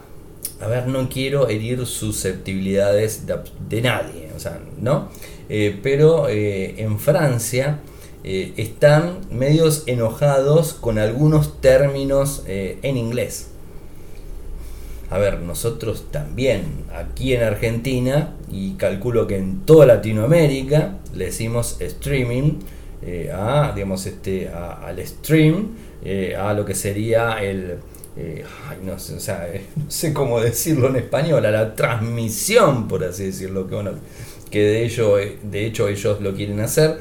a 0.62 0.68
ver, 0.68 0.88
no 0.88 1.10
quiero 1.10 1.50
herir 1.50 1.86
susceptibilidades 1.86 3.26
de, 3.28 3.82
nadie, 3.82 4.30
o 4.36 4.40
sea, 4.40 4.60
¿no? 4.80 5.10
pero 5.84 6.30
en 6.30 6.98
Francia 6.98 7.82
eh, 8.24 8.54
están 8.58 9.20
medios 9.32 9.84
enojados 9.88 10.74
con 10.74 11.00
algunos 11.00 11.60
términos 11.60 12.44
eh, 12.46 12.78
en 12.84 12.98
inglés. 12.98 13.48
A 15.10 15.18
ver, 15.18 15.40
nosotros 15.42 16.06
también 16.12 16.86
aquí 16.96 17.34
en 17.34 17.44
Argentina 17.44 18.36
y 18.50 18.74
calculo 18.74 19.26
que 19.26 19.38
en 19.38 19.62
toda 19.66 19.88
Latinoamérica 19.88 21.00
le 21.16 21.26
decimos 21.26 21.82
streaming 21.82 22.60
eh, 23.02 23.32
a, 23.34 23.72
digamos, 23.74 24.06
este, 24.06 24.50
al 24.50 25.06
stream, 25.06 25.70
a 26.38 26.54
lo 26.54 26.64
que 26.64 26.76
sería 26.76 27.42
el, 27.44 27.80
no, 28.86 29.00
sé, 29.00 30.14
cómo 30.14 30.40
decirlo 30.40 30.90
en 30.90 30.98
español, 30.98 31.46
a 31.46 31.52
la 31.52 31.76
transmisión, 31.76 32.88
por 32.88 33.04
así 33.04 33.26
decirlo, 33.26 33.68
que, 33.68 33.76
bueno, 33.76 33.92
que 34.50 34.60
de, 34.60 34.86
ello, 34.86 35.16
de 35.16 35.66
hecho 35.66 35.88
ellos 35.88 36.22
lo 36.22 36.36
quieren 36.36 36.60
hacer 36.60 37.00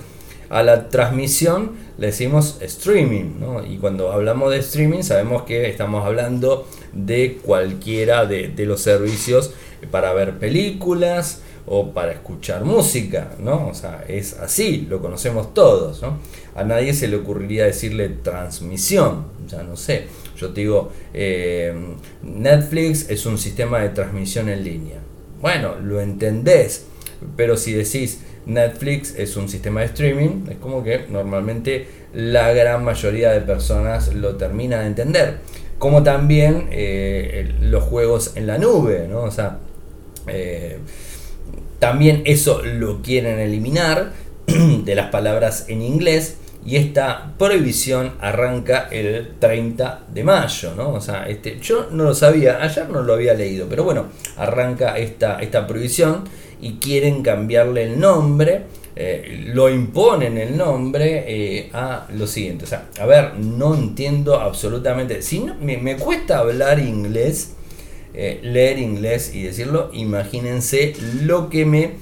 a 0.50 0.64
la 0.64 0.88
transmisión 0.88 1.72
le 1.96 2.08
decimos 2.08 2.58
streaming, 2.60 3.40
Y 3.68 3.76
cuando 3.76 4.12
hablamos 4.12 4.50
de 4.50 4.58
streaming 4.58 5.02
sabemos 5.02 5.42
que 5.42 5.68
estamos 5.68 6.04
hablando 6.04 6.66
de 6.92 7.38
cualquiera 7.42 8.26
de, 8.26 8.52
los 8.66 8.80
servicios 8.80 9.52
para 9.90 10.12
ver 10.12 10.38
películas 10.38 11.42
o 11.66 11.92
para 11.92 12.12
escuchar 12.12 12.64
música, 12.64 13.32
¿no? 13.38 13.68
O 13.68 13.74
sea, 13.74 14.04
es 14.08 14.38
así, 14.38 14.86
lo 14.88 15.00
conocemos 15.00 15.54
todos, 15.54 16.02
¿no? 16.02 16.18
A 16.56 16.64
nadie 16.64 16.94
se 16.94 17.06
le 17.06 17.16
ocurriría 17.16 17.64
decirle 17.66 18.08
transmisión, 18.08 19.26
ya 19.46 19.62
no 19.62 19.76
sé. 19.76 20.06
Yo 20.36 20.50
te 20.50 20.62
digo, 20.62 20.90
eh, 21.14 21.72
Netflix 22.22 23.08
es 23.08 23.24
un 23.24 23.38
sistema 23.38 23.80
de 23.80 23.90
transmisión 23.90 24.48
en 24.48 24.64
línea. 24.64 24.98
Bueno, 25.40 25.76
lo 25.76 26.00
entendés, 26.00 26.86
pero 27.36 27.56
si 27.56 27.72
decís 27.72 28.20
Netflix 28.54 29.14
es 29.16 29.36
un 29.36 29.48
sistema 29.48 29.80
de 29.80 29.86
streaming, 29.86 30.46
es 30.50 30.56
como 30.56 30.82
que 30.82 31.06
normalmente 31.08 31.86
la 32.14 32.52
gran 32.52 32.84
mayoría 32.84 33.30
de 33.32 33.40
personas 33.40 34.14
lo 34.14 34.36
termina 34.36 34.80
de 34.80 34.86
entender. 34.86 35.38
Como 35.78 36.02
también 36.02 36.68
eh, 36.70 37.54
los 37.60 37.84
juegos 37.84 38.32
en 38.36 38.46
la 38.46 38.58
nube, 38.58 39.06
¿no? 39.08 39.22
O 39.22 39.30
sea, 39.30 39.58
eh, 40.26 40.78
también 41.78 42.22
eso 42.26 42.62
lo 42.62 43.00
quieren 43.00 43.38
eliminar 43.38 44.12
de 44.46 44.94
las 44.94 45.10
palabras 45.10 45.66
en 45.68 45.80
inglés 45.80 46.36
y 46.64 46.76
esta 46.76 47.32
prohibición 47.38 48.12
arranca 48.20 48.88
el 48.90 49.36
30 49.38 50.02
de 50.12 50.24
mayo, 50.24 50.74
¿no? 50.76 50.92
O 50.92 51.00
sea, 51.00 51.26
este, 51.26 51.58
yo 51.60 51.88
no 51.90 52.04
lo 52.04 52.14
sabía, 52.14 52.62
ayer 52.62 52.88
no 52.90 53.02
lo 53.02 53.14
había 53.14 53.32
leído, 53.32 53.66
pero 53.68 53.84
bueno, 53.84 54.08
arranca 54.36 54.98
esta, 54.98 55.40
esta 55.40 55.66
prohibición 55.66 56.24
y 56.60 56.74
quieren 56.74 57.22
cambiarle 57.22 57.84
el 57.84 58.00
nombre, 58.00 58.62
eh, 58.96 59.44
lo 59.46 59.70
imponen 59.70 60.36
el 60.36 60.56
nombre 60.56 61.24
eh, 61.26 61.70
a 61.72 62.06
lo 62.12 62.26
siguiente. 62.26 62.64
O 62.64 62.68
sea, 62.68 62.88
a 63.00 63.06
ver, 63.06 63.34
no 63.38 63.74
entiendo 63.74 64.38
absolutamente, 64.40 65.22
si 65.22 65.38
no, 65.40 65.54
me, 65.54 65.96
cuesta 65.96 66.38
hablar 66.38 66.80
inglés, 66.80 67.52
eh, 68.12 68.40
leer 68.42 68.78
inglés 68.78 69.34
y 69.34 69.42
decirlo, 69.42 69.90
imagínense 69.92 70.94
lo 71.22 71.48
que 71.48 71.64
me 71.64 71.92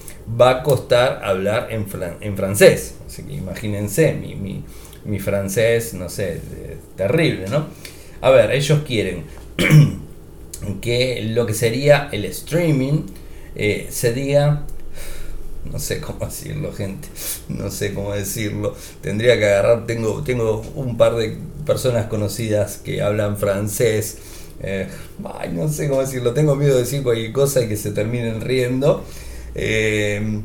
va 0.41 0.51
a 0.51 0.63
costar 0.63 1.21
hablar 1.23 1.69
en, 1.71 1.87
en 2.21 2.37
francés. 2.37 2.97
Así 3.07 3.23
que 3.23 3.35
imagínense, 3.35 4.15
mi, 4.15 4.63
mi, 5.05 5.19
francés, 5.21 5.95
no 5.95 6.09
sé, 6.09 6.41
terrible, 6.97 7.47
¿no? 7.49 7.67
A 8.21 8.31
ver, 8.31 8.51
ellos 8.51 8.81
quieren 8.87 9.25
que 10.81 11.23
lo 11.33 11.47
que 11.47 11.55
sería 11.55 12.09
el 12.11 12.25
streaming 12.25 13.03
eh, 13.55 13.89
se 13.91 14.13
diga, 14.13 14.65
no 15.71 15.79
sé 15.79 16.01
cómo 16.01 16.25
decirlo, 16.27 16.73
gente, 16.73 17.09
no 17.49 17.71
sé 17.71 17.95
cómo 17.95 18.13
decirlo. 18.13 18.75
Tendría 19.01 19.39
que 19.39 19.47
agarrar, 19.47 19.87
tengo, 19.87 20.23
tengo 20.23 20.63
un 20.75 20.97
par 20.97 21.17
de 21.17 21.37
personas 21.67 22.07
conocidas 22.07 22.79
que 22.79 23.03
hablan 23.03 23.37
francés. 23.37 24.19
Eh, 24.61 24.89
no 25.53 25.69
sé 25.69 25.89
cómo 25.89 26.01
decirlo, 26.01 26.33
tengo 26.35 26.57
miedo 26.57 26.75
de 26.75 26.81
decir 26.81 27.03
cualquier 27.03 27.33
cosa 27.33 27.63
y 27.63 27.69
que 27.69 27.77
se 27.77 27.93
terminen 27.93 28.41
riendo. 28.41 29.05
Eh, 29.55 30.43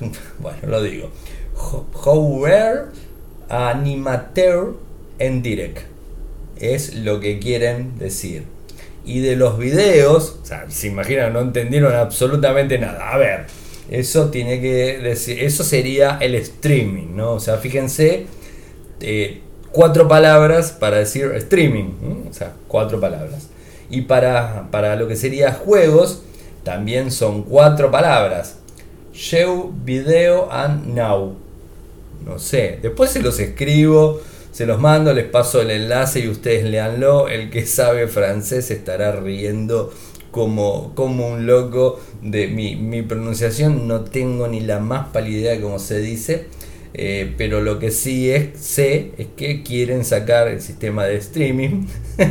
bueno, 0.38 0.58
lo 0.66 0.82
digo. 0.82 1.10
However, 2.04 2.86
animateur 3.48 4.74
en 5.18 5.42
direct. 5.42 5.80
Es 6.58 6.94
lo 6.94 7.20
que 7.20 7.38
quieren 7.38 7.98
decir. 7.98 8.44
Y 9.06 9.20
de 9.20 9.36
los 9.36 9.56
videos, 9.56 10.40
o 10.42 10.44
sea, 10.44 10.66
se 10.68 10.88
imaginan, 10.88 11.32
no 11.32 11.40
entendieron 11.40 11.94
absolutamente 11.94 12.76
nada. 12.78 13.12
A 13.12 13.16
ver, 13.16 13.46
eso 13.88 14.30
tiene 14.30 14.60
que 14.60 14.98
decir, 14.98 15.42
eso 15.42 15.62
sería 15.62 16.18
el 16.20 16.34
streaming, 16.34 17.14
¿no? 17.14 17.34
O 17.34 17.40
sea, 17.40 17.56
fíjense, 17.58 18.26
eh, 19.00 19.40
cuatro 19.70 20.08
palabras 20.08 20.72
para 20.72 20.98
decir 20.98 21.30
streaming, 21.36 22.26
o 22.28 22.32
sea, 22.32 22.54
cuatro 22.66 23.00
palabras. 23.00 23.48
Y 23.88 24.02
para, 24.02 24.68
para 24.72 24.96
lo 24.96 25.06
que 25.06 25.14
sería 25.14 25.52
juegos, 25.52 26.22
también 26.64 27.12
son 27.12 27.44
cuatro 27.44 27.92
palabras. 27.92 28.56
Show, 29.12 29.72
video 29.84 30.50
and 30.50 30.94
now. 30.94 31.36
No 32.24 32.40
sé, 32.40 32.80
después 32.82 33.10
se 33.10 33.22
los 33.22 33.38
escribo, 33.38 34.20
se 34.56 34.64
los 34.64 34.80
mando, 34.80 35.12
les 35.12 35.26
paso 35.26 35.60
el 35.60 35.70
enlace 35.70 36.20
y 36.20 36.28
ustedes 36.28 36.64
leanlo. 36.64 37.28
El 37.28 37.50
que 37.50 37.66
sabe 37.66 38.08
francés 38.08 38.70
estará 38.70 39.12
riendo 39.12 39.92
como, 40.30 40.94
como 40.94 41.28
un 41.28 41.44
loco 41.44 42.00
de 42.22 42.46
mi, 42.46 42.74
mi 42.74 43.02
pronunciación. 43.02 43.86
No 43.86 44.04
tengo 44.04 44.48
ni 44.48 44.60
la 44.60 44.80
más 44.80 45.08
pálida 45.08 45.40
idea 45.40 45.52
de 45.52 45.60
cómo 45.60 45.78
se 45.78 45.98
dice. 45.98 46.46
Eh, 46.94 47.34
pero 47.36 47.60
lo 47.60 47.78
que 47.78 47.90
sí 47.90 48.30
es, 48.30 48.58
sé 48.58 49.10
es 49.18 49.26
que 49.36 49.62
quieren 49.62 50.06
sacar 50.06 50.48
el 50.48 50.62
sistema 50.62 51.04
de 51.04 51.16
streaming. 51.16 51.84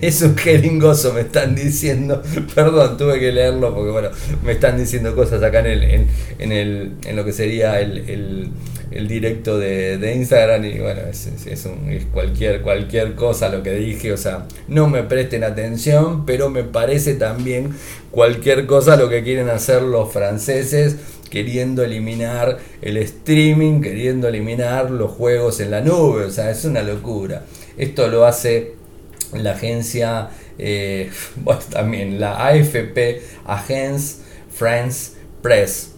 es 0.00 0.22
un 0.22 0.36
jeringoso, 0.36 1.12
me 1.12 1.20
están 1.20 1.54
diciendo. 1.54 2.20
Perdón, 2.56 2.96
tuve 2.96 3.20
que 3.20 3.30
leerlo 3.30 3.72
porque 3.72 3.92
bueno, 3.92 4.08
me 4.44 4.50
están 4.50 4.76
diciendo 4.76 5.14
cosas 5.14 5.40
acá 5.44 5.60
en, 5.60 5.66
el, 5.66 6.08
en, 6.40 6.50
el, 6.50 6.94
en 7.04 7.14
lo 7.14 7.24
que 7.24 7.32
sería 7.32 7.78
el, 7.78 7.98
el, 8.10 8.50
directo 8.90 9.58
de, 9.58 10.14
Instagram 10.14 10.64
y 10.64 10.78
bueno, 10.78 11.02
es, 11.10 11.26
es, 11.46 11.68
cualquier, 12.12 12.62
cualquier 12.62 13.14
cosa 13.14 13.48
lo 13.48 13.62
que 13.62 13.72
dije. 13.72 14.12
O 14.12 14.16
sea, 14.16 14.46
no 14.68 14.88
me 14.88 15.02
presten 15.02 15.44
atención, 15.44 16.26
pero 16.26 16.50
me 16.50 16.64
parece 16.64 17.14
también 17.14 17.74
cualquier 18.10 18.66
cosa 18.66 18.96
lo 18.96 19.08
que 19.08 19.22
quieren 19.22 19.48
hacer 19.48 19.82
los 19.82 20.12
franceses 20.12 20.96
queriendo 21.30 21.84
eliminar 21.84 22.58
el 22.82 22.96
streaming, 22.96 23.80
queriendo 23.80 24.28
eliminar 24.28 24.90
los 24.90 25.12
juegos 25.12 25.60
en 25.60 25.70
la 25.70 25.80
nube, 25.80 26.24
o 26.24 26.30
sea, 26.30 26.50
es 26.50 26.64
una 26.64 26.82
locura. 26.82 27.44
Esto 27.78 28.08
lo 28.08 28.26
hace 28.26 28.74
la 29.32 29.52
agencia, 29.52 30.30
eh, 30.58 31.10
bueno, 31.36 31.60
también 31.70 32.20
la 32.20 32.46
AFP, 32.46 33.22
Agence 33.46 34.16
France 34.52 35.12
Press. 35.40 35.92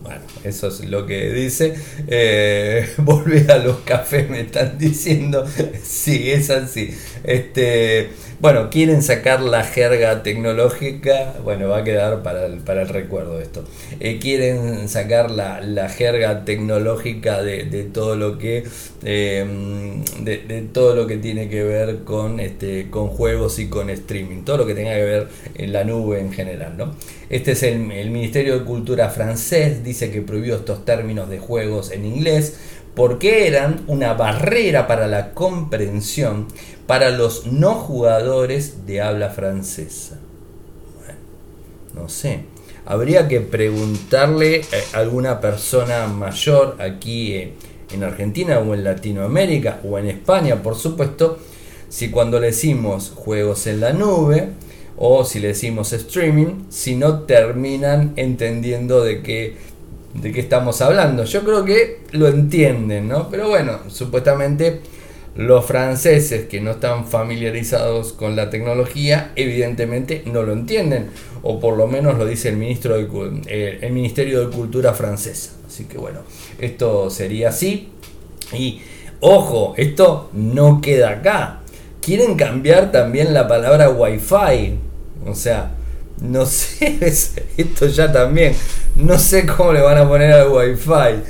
Bueno, 0.00 0.20
eso 0.44 0.68
es 0.68 0.84
lo 0.84 1.06
que 1.06 1.32
dice. 1.32 1.74
Eh, 2.06 2.88
a 3.48 3.56
los 3.58 3.78
cafés, 3.80 4.30
me 4.30 4.40
están 4.40 4.78
diciendo. 4.78 5.44
Sí, 5.82 6.30
es 6.30 6.50
así. 6.50 6.96
Este, 7.24 8.10
bueno, 8.40 8.70
quieren 8.70 9.02
sacar 9.02 9.40
la 9.40 9.64
jerga 9.64 10.22
tecnológica, 10.22 11.34
bueno, 11.42 11.68
va 11.68 11.78
a 11.78 11.84
quedar 11.84 12.22
para 12.22 12.46
el, 12.46 12.58
para 12.58 12.82
el 12.82 12.88
recuerdo 12.88 13.40
esto. 13.40 13.64
Eh, 13.98 14.18
quieren 14.20 14.88
sacar 14.88 15.30
la, 15.30 15.88
jerga 15.88 16.44
tecnológica 16.44 17.42
de, 17.42 17.64
todo 17.92 18.14
lo 18.14 18.38
que 18.38 18.64
em, 19.02 20.04
de, 20.20 20.68
todo 20.72 20.94
lo 20.94 21.06
que 21.06 21.16
tiene 21.16 21.48
que 21.48 21.64
ver 21.64 22.04
con 22.04 22.38
este 22.38 22.90
con 22.90 23.08
juegos 23.08 23.58
y 23.58 23.68
con 23.68 23.90
streaming, 23.90 24.42
todo 24.44 24.58
lo 24.58 24.66
que 24.66 24.74
tenga 24.74 24.94
que 24.94 25.04
ver 25.04 25.28
en 25.56 25.72
la 25.72 25.82
nube 25.84 26.20
en 26.20 26.32
general, 26.32 26.76
¿no? 26.76 26.94
Este 27.30 27.52
es 27.52 27.62
el, 27.62 27.90
el 27.90 28.10
Ministerio 28.10 28.58
de 28.58 28.64
Cultura 28.64 29.10
francés, 29.10 29.82
dice 29.82 30.10
que 30.10 30.22
prohibió 30.22 30.56
estos 30.56 30.84
términos 30.84 31.28
de 31.28 31.38
juegos 31.38 31.90
en 31.90 32.06
inglés 32.06 32.54
porque 32.98 33.46
eran 33.46 33.84
una 33.86 34.14
barrera 34.14 34.88
para 34.88 35.06
la 35.06 35.32
comprensión 35.32 36.48
para 36.88 37.10
los 37.10 37.46
no 37.46 37.76
jugadores 37.76 38.86
de 38.86 39.00
habla 39.00 39.30
francesa. 39.30 40.18
Bueno, 40.96 41.20
no 41.94 42.08
sé. 42.08 42.40
Habría 42.84 43.28
que 43.28 43.40
preguntarle 43.40 44.62
a 44.92 44.98
alguna 44.98 45.40
persona 45.40 46.08
mayor 46.08 46.74
aquí 46.80 47.34
eh, 47.34 47.52
en 47.92 48.02
Argentina 48.02 48.58
o 48.58 48.74
en 48.74 48.82
Latinoamérica 48.82 49.78
o 49.84 49.96
en 49.96 50.08
España, 50.08 50.60
por 50.60 50.74
supuesto, 50.74 51.38
si 51.88 52.10
cuando 52.10 52.40
le 52.40 52.48
decimos 52.48 53.12
juegos 53.14 53.68
en 53.68 53.78
la 53.78 53.92
nube 53.92 54.48
o 54.96 55.24
si 55.24 55.38
le 55.38 55.48
decimos 55.48 55.92
streaming, 55.92 56.64
si 56.68 56.96
no 56.96 57.20
terminan 57.20 58.14
entendiendo 58.16 59.04
de 59.04 59.22
qué, 59.22 59.56
de 60.14 60.32
qué 60.32 60.40
estamos 60.40 60.80
hablando. 60.80 61.24
Yo 61.24 61.42
creo 61.42 61.64
que 61.64 62.00
lo 62.12 62.28
entienden, 62.28 63.08
¿no? 63.08 63.28
Pero 63.28 63.48
bueno, 63.48 63.78
supuestamente 63.88 64.80
los 65.36 65.64
franceses 65.64 66.46
que 66.46 66.60
no 66.60 66.72
están 66.72 67.06
familiarizados 67.06 68.12
con 68.12 68.34
la 68.34 68.50
tecnología 68.50 69.30
evidentemente 69.36 70.22
no 70.26 70.42
lo 70.42 70.52
entienden, 70.52 71.10
o 71.42 71.60
por 71.60 71.76
lo 71.76 71.86
menos 71.86 72.18
lo 72.18 72.26
dice 72.26 72.48
el, 72.48 72.56
ministro 72.56 72.96
eh, 73.46 73.78
el 73.80 73.92
Ministerio 73.92 74.44
de 74.44 74.54
Cultura 74.54 74.94
francesa. 74.94 75.52
Así 75.66 75.84
que 75.84 75.96
bueno, 75.96 76.20
esto 76.58 77.08
sería 77.10 77.50
así. 77.50 77.90
Y 78.52 78.80
ojo, 79.20 79.74
esto 79.76 80.30
no 80.32 80.80
queda 80.80 81.10
acá. 81.10 81.60
Quieren 82.00 82.34
cambiar 82.36 82.90
también 82.90 83.32
la 83.32 83.46
palabra 83.46 83.90
wifi. 83.90 84.78
O 85.24 85.34
sea, 85.34 85.72
no 86.20 86.46
sé, 86.46 86.98
esto 87.56 87.86
ya 87.86 88.10
también, 88.10 88.54
no 88.96 89.18
sé 89.18 89.46
cómo 89.46 89.72
le 89.72 89.80
van 89.80 89.98
a 89.98 90.08
poner 90.08 90.32
al 90.32 90.48
wifi. 90.48 91.22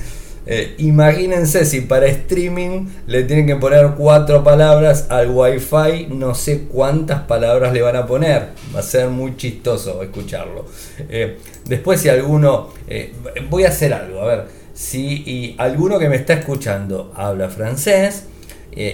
Eh, 0.51 0.77
imagínense 0.79 1.67
si 1.67 1.83
para 1.83 2.07
streaming 2.07 2.87
le 3.07 3.25
tienen 3.25 3.47
que 3.47 3.57
poner 3.57 3.91
cuatro 3.99 4.43
palabras 4.43 5.05
al 5.11 5.29
wifi, 5.29 6.07
no 6.09 6.35
sé 6.35 6.63
cuántas 6.63 7.21
palabras 7.25 7.75
le 7.75 7.83
van 7.83 7.97
a 7.97 8.07
poner. 8.07 8.49
Va 8.75 8.81
a 8.81 8.83
ser 8.83 9.09
muy 9.09 9.37
chistoso 9.37 10.03
escucharlo. 10.03 10.65
Eh, 11.11 11.37
después 11.67 12.01
si 12.01 12.09
alguno, 12.09 12.71
eh, 12.89 13.13
voy 13.51 13.65
a 13.65 13.69
hacer 13.69 13.93
algo, 13.93 14.23
a 14.23 14.27
ver, 14.27 14.45
si 14.73 15.55
alguno 15.59 15.99
que 15.99 16.09
me 16.09 16.17
está 16.17 16.33
escuchando 16.33 17.13
habla 17.15 17.51
francés, 17.51 18.25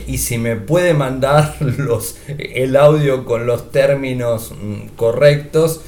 y 0.07 0.19
si 0.19 0.39
me 0.39 0.57
puede 0.57 0.95
mandar 0.95 1.57
los, 1.79 2.17
el 2.39 2.77
audio 2.77 3.25
con 3.25 3.47
los 3.47 3.71
términos 3.71 4.53
mm, 4.53 4.97
correctos, 4.97 5.83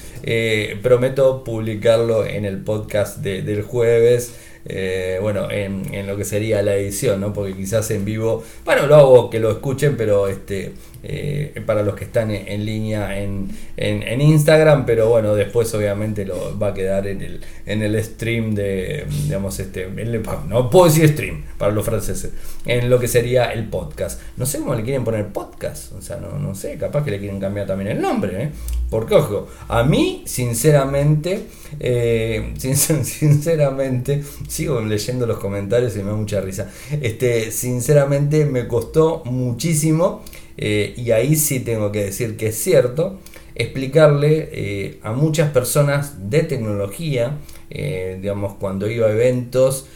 prometo 0.83 1.45
publicarlo 1.45 2.27
en 2.27 2.45
el 2.45 2.59
podcast 2.59 3.19
del 3.19 3.63
jueves. 3.63 4.35
Eh, 4.69 5.19
bueno, 5.23 5.49
en, 5.51 6.07
lo 6.07 6.17
que 6.17 6.25
sería 6.25 6.63
la 6.63 6.75
edición, 6.75 7.21
¿no? 7.21 7.33
Porque 7.33 7.55
quizás 7.55 7.91
en 7.93 8.05
vivo, 8.05 8.43
bueno, 8.65 8.87
lo 8.87 8.97
hago 8.97 9.31
que 9.31 9.39
lo 9.39 9.51
escuchen, 9.51 9.97
pero 9.97 10.27
este, 10.27 10.73
eh, 11.09 11.63
para 11.65 11.85
los 11.85 11.95
que 11.95 12.05
están 12.05 12.33
en, 12.33 12.65
línea 12.65 13.17
en, 13.21 13.49
en, 13.77 14.21
Instagram, 14.21 14.85
pero 14.85 15.09
bueno, 15.09 15.37
después 15.37 15.73
obviamente 15.73 16.25
lo 16.25 16.59
va 16.59 16.69
a 16.69 16.75
quedar 16.75 17.07
en 17.07 17.23
el, 17.23 17.41
en 17.65 17.83
el 17.83 18.03
stream 18.03 18.57
de, 18.57 19.07
digamos, 19.23 19.61
este, 19.61 19.89
no 20.49 20.69
puedo 20.69 20.87
decir 20.87 21.09
stream 21.11 21.45
para 21.59 21.71
los 21.71 21.85
franceses, 21.85 22.33
en 22.65 22.91
lo 22.91 22.99
que 22.99 23.07
sería 23.07 23.53
el 23.53 23.69
podcast. 23.69 24.21
No 24.37 24.47
sé 24.47 24.59
cómo 24.59 24.75
le 24.75 24.83
quieren 24.83 25.05
poner 25.05 25.29
podcast, 25.29 25.93
o 25.93 26.03
sea, 26.03 26.17
no, 26.17 26.41
no 26.41 26.57
sé, 26.57 26.77
capaz 26.77 27.05
que 27.05 27.13
le 27.13 27.21
quieren 27.21 27.39
cambiar 27.39 27.69
también 27.69 27.93
el 27.93 28.03
nombre, 28.03 28.43
¿eh? 28.43 28.51
Porque 28.91 29.15
ojo, 29.15 29.49
a 29.69 29.85
mí, 29.85 30.23
sinceramente, 30.27 31.47
eh, 31.79 32.53
sinceramente, 32.57 34.25
sigo 34.49 34.81
leyendo 34.81 35.27
los 35.27 35.39
comentarios 35.39 35.95
y 35.97 36.01
me 36.01 36.11
da 36.11 36.17
mucha 36.17 36.41
risa. 36.41 36.69
Este, 37.01 37.51
sinceramente, 37.53 38.45
me 38.45 38.67
costó 38.67 39.23
muchísimo 39.25 40.23
eh, 40.59 40.95
y 40.97 41.11
ahí 41.11 41.37
sí 41.37 41.61
tengo 41.61 41.93
que 41.93 42.05
decir 42.05 42.37
que 42.37 42.49
es 42.49 42.57
cierto, 42.57 43.19
explicarle 43.55 44.49
eh, 44.53 44.99
a 45.03 45.13
muchas 45.13 45.51
personas 45.51 46.31
de 46.31 46.43
tecnología, 46.43 47.39
eh, 47.71 48.19
digamos, 48.21 48.55
cuando 48.55 48.91
iba 48.91 49.07
a 49.07 49.13
eventos, 49.13 49.87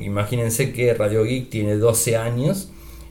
imagínense 0.00 0.72
que 0.72 0.94
Radio 0.94 1.24
Geek 1.24 1.50
tiene 1.50 1.74
12 1.74 2.16
años 2.16 2.70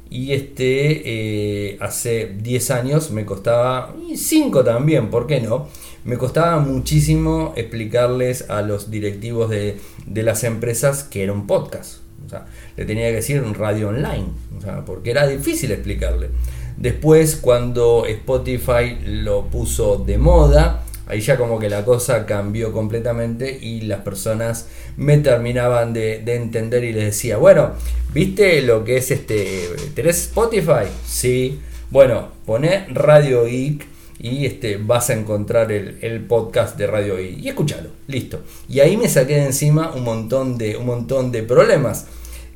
y 0.10 0.32
este 0.32 1.78
hace 1.82 2.32
10 2.42 2.72
años 2.72 3.12
me 3.12 3.26
costaba, 3.26 3.94
y 4.10 4.16
5 4.16 4.63
también, 4.63 5.10
¿por 5.10 5.28
qué 5.28 5.42
no? 5.42 5.68
Me 6.06 6.18
costaba 6.18 6.60
muchísimo 6.60 7.54
explicarles 7.58 8.50
a 8.50 8.62
los 8.62 8.90
directivos 8.90 9.50
de, 9.50 9.76
de 10.06 10.24
las 10.24 10.46
empresas 10.46 11.04
que 11.04 11.24
era 11.24 11.34
un 11.34 11.48
podcast. 11.48 11.98
O 12.26 12.30
sea, 12.30 12.46
le 12.76 12.86
tenía 12.86 13.08
que 13.08 13.16
decir 13.16 13.42
un 13.42 13.54
radio 13.54 13.90
online, 13.90 14.28
o 14.58 14.62
sea, 14.62 14.84
porque 14.86 15.12
era 15.12 15.28
difícil 15.28 15.72
explicarle. 15.72 16.30
Después, 16.78 17.36
cuando 17.38 18.06
Spotify 18.06 19.00
lo 19.04 19.48
puso 19.48 19.98
de 19.98 20.20
moda, 20.20 20.84
ahí 21.08 21.22
ya 21.22 21.38
como 21.38 21.58
que 21.58 21.70
la 21.70 21.84
cosa 21.84 22.26
cambió 22.26 22.72
completamente 22.72 23.58
y 23.60 23.82
las 23.82 24.02
personas 24.02 24.68
me 24.96 25.18
terminaban 25.18 25.94
de, 25.94 26.24
entender 26.28 26.84
y 26.84 26.94
les 26.94 27.06
decía, 27.06 27.38
bueno, 27.38 27.72
¿viste 28.13 28.62
lo 28.62 28.84
que 28.84 28.98
es 28.98 29.10
este? 29.10 29.70
¿Tenés 29.96 30.28
Spotify? 30.28 30.86
Sí. 31.06 31.60
Bueno, 31.90 32.30
poné 32.46 32.86
Radio 32.90 33.46
Geek 33.46 33.88
y 34.20 34.46
este, 34.46 34.78
vas 34.78 35.10
a 35.10 35.13
encontrar 35.13 35.72
el, 35.72 36.26
podcast 36.28 36.78
de 36.78 36.86
Radio 36.86 37.18
Geek 37.18 37.40
y 37.40 37.50
escúchalo, 37.50 37.90
listo. 38.08 38.42
Y 38.68 38.82
ahí 38.82 38.98
me 38.98 39.08
saqué 39.08 39.36
de 39.36 39.46
encima 39.46 39.92
un 39.96 40.04
montón 40.04 40.58
de, 40.58 40.78
un 40.78 40.86
montón 40.86 41.32
de 41.32 41.44
problemas. 41.44 42.06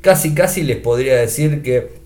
Casi, 0.02 0.34
casi 0.34 0.64
les 0.64 0.78
podría 0.78 1.16
decir 1.16 1.62
que 1.62 2.01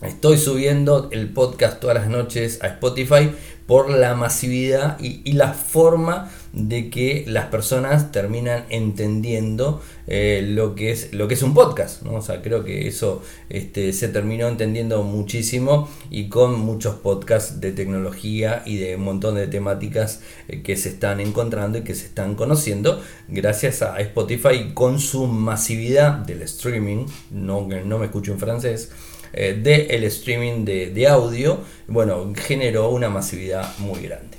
Estoy 0.00 0.38
subiendo 0.38 1.08
el 1.10 1.28
podcast 1.32 1.80
todas 1.80 1.96
las 1.96 2.06
noches 2.06 2.62
a 2.62 2.68
Spotify 2.68 3.32
por 3.66 3.90
la 3.90 4.14
masividad 4.14 4.96
y, 5.00 5.32
la 5.32 5.52
forma 5.52 6.30
de 6.52 6.90
que 6.90 7.24
las 7.26 7.46
personas 7.46 8.12
terminan 8.12 8.64
entendiendo 8.70 9.82
eh, 10.06 10.42
lo, 10.46 10.74
que 10.74 10.90
es, 10.90 11.12
lo 11.12 11.28
que 11.28 11.34
es 11.34 11.42
un 11.42 11.54
podcast. 11.54 12.02
¿no? 12.02 12.14
O 12.14 12.22
sea, 12.22 12.42
creo 12.42 12.64
que 12.64 12.88
eso 12.88 13.22
este, 13.48 13.92
se 13.92 14.08
terminó 14.08 14.48
entendiendo 14.48 15.02
muchísimo 15.02 15.88
y 16.10 16.28
con 16.28 16.58
muchos 16.58 16.96
podcasts 16.96 17.60
de 17.60 17.72
tecnología 17.72 18.62
y 18.66 18.76
de 18.76 18.96
un 18.96 19.02
montón 19.02 19.34
de 19.34 19.46
temáticas 19.46 20.22
eh, 20.48 20.62
que 20.62 20.76
se 20.76 20.90
están 20.90 21.20
encontrando 21.20 21.78
y 21.78 21.82
que 21.82 21.94
se 21.94 22.06
están 22.06 22.34
conociendo 22.34 23.02
gracias 23.28 23.82
a 23.82 23.98
Spotify 24.00 24.72
con 24.74 24.98
su 24.98 25.26
masividad 25.26 26.12
del 26.12 26.42
streaming. 26.42 27.06
No, 27.30 27.66
no 27.66 27.98
me 27.98 28.06
escucho 28.06 28.32
en 28.32 28.38
francés 28.38 28.90
eh, 29.32 29.58
del 29.62 30.04
streaming 30.04 30.64
de, 30.64 31.06
audio, 31.06 31.60
bueno, 31.86 32.32
generó 32.34 32.90
una 32.90 33.08
masividad 33.08 33.76
muy 33.78 34.00
grande. 34.00 34.38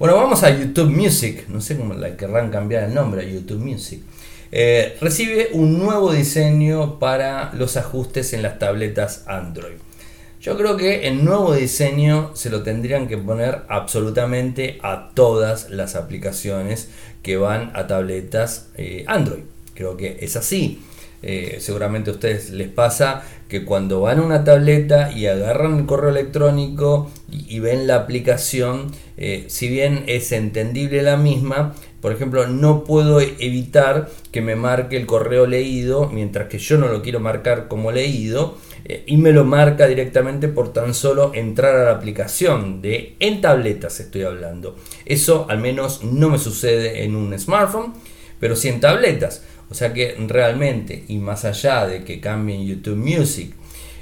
Bueno, 0.00 0.16
vamos 0.16 0.42
a 0.44 0.48
YouTube 0.48 0.88
Music, 0.88 1.44
no 1.48 1.60
sé 1.60 1.76
cómo 1.76 1.92
la 1.92 2.16
querrán 2.16 2.50
cambiar 2.50 2.84
el 2.84 2.94
nombre 2.94 3.20
a 3.20 3.24
YouTube 3.28 3.62
Music. 3.62 4.00
Eh, 4.50 4.96
recibe 4.98 5.50
un 5.52 5.78
nuevo 5.78 6.10
diseño 6.10 6.98
para 6.98 7.52
los 7.52 7.76
ajustes 7.76 8.32
en 8.32 8.40
las 8.40 8.58
tabletas 8.58 9.24
Android. 9.26 9.74
Yo 10.40 10.56
creo 10.56 10.78
que 10.78 11.06
el 11.06 11.22
nuevo 11.22 11.52
diseño 11.52 12.30
se 12.32 12.48
lo 12.48 12.62
tendrían 12.62 13.08
que 13.08 13.18
poner 13.18 13.58
absolutamente 13.68 14.78
a 14.82 15.10
todas 15.12 15.68
las 15.68 15.96
aplicaciones 15.96 16.88
que 17.22 17.36
van 17.36 17.70
a 17.74 17.86
tabletas 17.86 18.68
eh, 18.78 19.04
Android. 19.06 19.42
Creo 19.74 19.98
que 19.98 20.16
es 20.22 20.34
así. 20.34 20.82
Eh, 21.22 21.58
seguramente 21.60 22.10
a 22.10 22.14
ustedes 22.14 22.50
les 22.50 22.68
pasa 22.68 23.22
que 23.48 23.64
cuando 23.64 24.00
van 24.00 24.20
a 24.20 24.22
una 24.22 24.44
tableta 24.44 25.12
y 25.12 25.26
agarran 25.26 25.78
el 25.78 25.86
correo 25.86 26.10
electrónico 26.10 27.10
y, 27.30 27.58
ven 27.58 27.86
la 27.86 27.96
aplicación, 27.96 28.92
eh, 29.16 29.44
si 29.48 29.68
bien 29.68 30.04
es 30.06 30.32
entendible 30.32 31.02
la 31.02 31.16
misma, 31.16 31.74
por 32.00 32.12
ejemplo, 32.12 32.46
no 32.46 32.84
puedo 32.84 33.20
evitar 33.20 34.08
que 34.32 34.40
me 34.40 34.56
marque 34.56 34.96
el 34.96 35.04
correo 35.04 35.46
leído, 35.46 36.08
mientras 36.08 36.48
que 36.48 36.58
yo 36.58 36.78
no 36.78 36.88
lo 36.88 37.02
quiero 37.02 37.20
marcar 37.20 37.68
como 37.68 37.92
leído, 37.92 38.56
eh, 38.86 39.04
y 39.06 39.18
me 39.18 39.32
lo 39.32 39.44
marca 39.44 39.86
directamente 39.86 40.48
por 40.48 40.72
tan 40.72 40.94
solo 40.94 41.32
entrar 41.34 41.76
a 41.76 41.84
la 41.84 41.90
aplicación 41.90 42.80
de 42.80 43.16
en 43.20 43.42
tabletas 43.42 44.00
estoy 44.00 44.22
hablando. 44.22 44.76
Eso 45.04 45.46
al 45.50 45.58
menos 45.58 46.02
no 46.02 46.30
me 46.30 46.38
sucede 46.38 47.04
en 47.04 47.14
un 47.14 47.38
smartphone, 47.38 47.92
pero 48.38 48.56
sí 48.56 48.68
en 48.68 48.80
tabletas. 48.80 49.44
O 49.70 49.74
sea 49.74 49.92
que 49.92 50.16
realmente, 50.26 51.04
y 51.08 51.18
más 51.18 51.44
allá 51.44 51.86
de 51.86 52.04
que 52.04 52.20
cambien 52.20 52.66
YouTube 52.66 52.96
Music, 52.96 53.52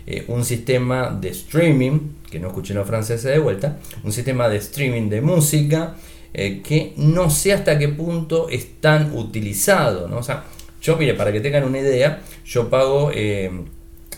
eh, 0.07 0.25
un 0.29 0.45
sistema 0.45 1.11
de 1.11 1.29
streaming, 1.29 2.01
que 2.31 2.41
no 2.41 2.49
escuchen 2.49 2.77
los 2.77 2.87
franceses 2.87 3.31
de 3.31 3.39
vuelta, 3.39 3.79
un 4.03 4.13
sistema 4.13 4.49
de 4.49 4.57
streaming 4.57 5.11
de 5.11 5.21
música 5.21 5.97
eh, 6.33 6.63
que 6.63 6.95
no 6.97 7.29
sé 7.29 7.53
hasta 7.53 7.79
qué 7.79 7.89
punto 7.89 8.49
es 8.49 8.81
tan 8.81 9.15
utilizado. 9.15 10.09
O 10.17 10.23
sea, 10.23 10.45
yo, 10.81 10.97
mire, 10.97 11.15
para 11.15 11.33
que 11.33 11.41
tengan 11.41 11.65
una 11.65 11.79
idea, 11.79 12.23
yo 12.47 12.71
pago 12.71 13.11
eh, 13.15 13.51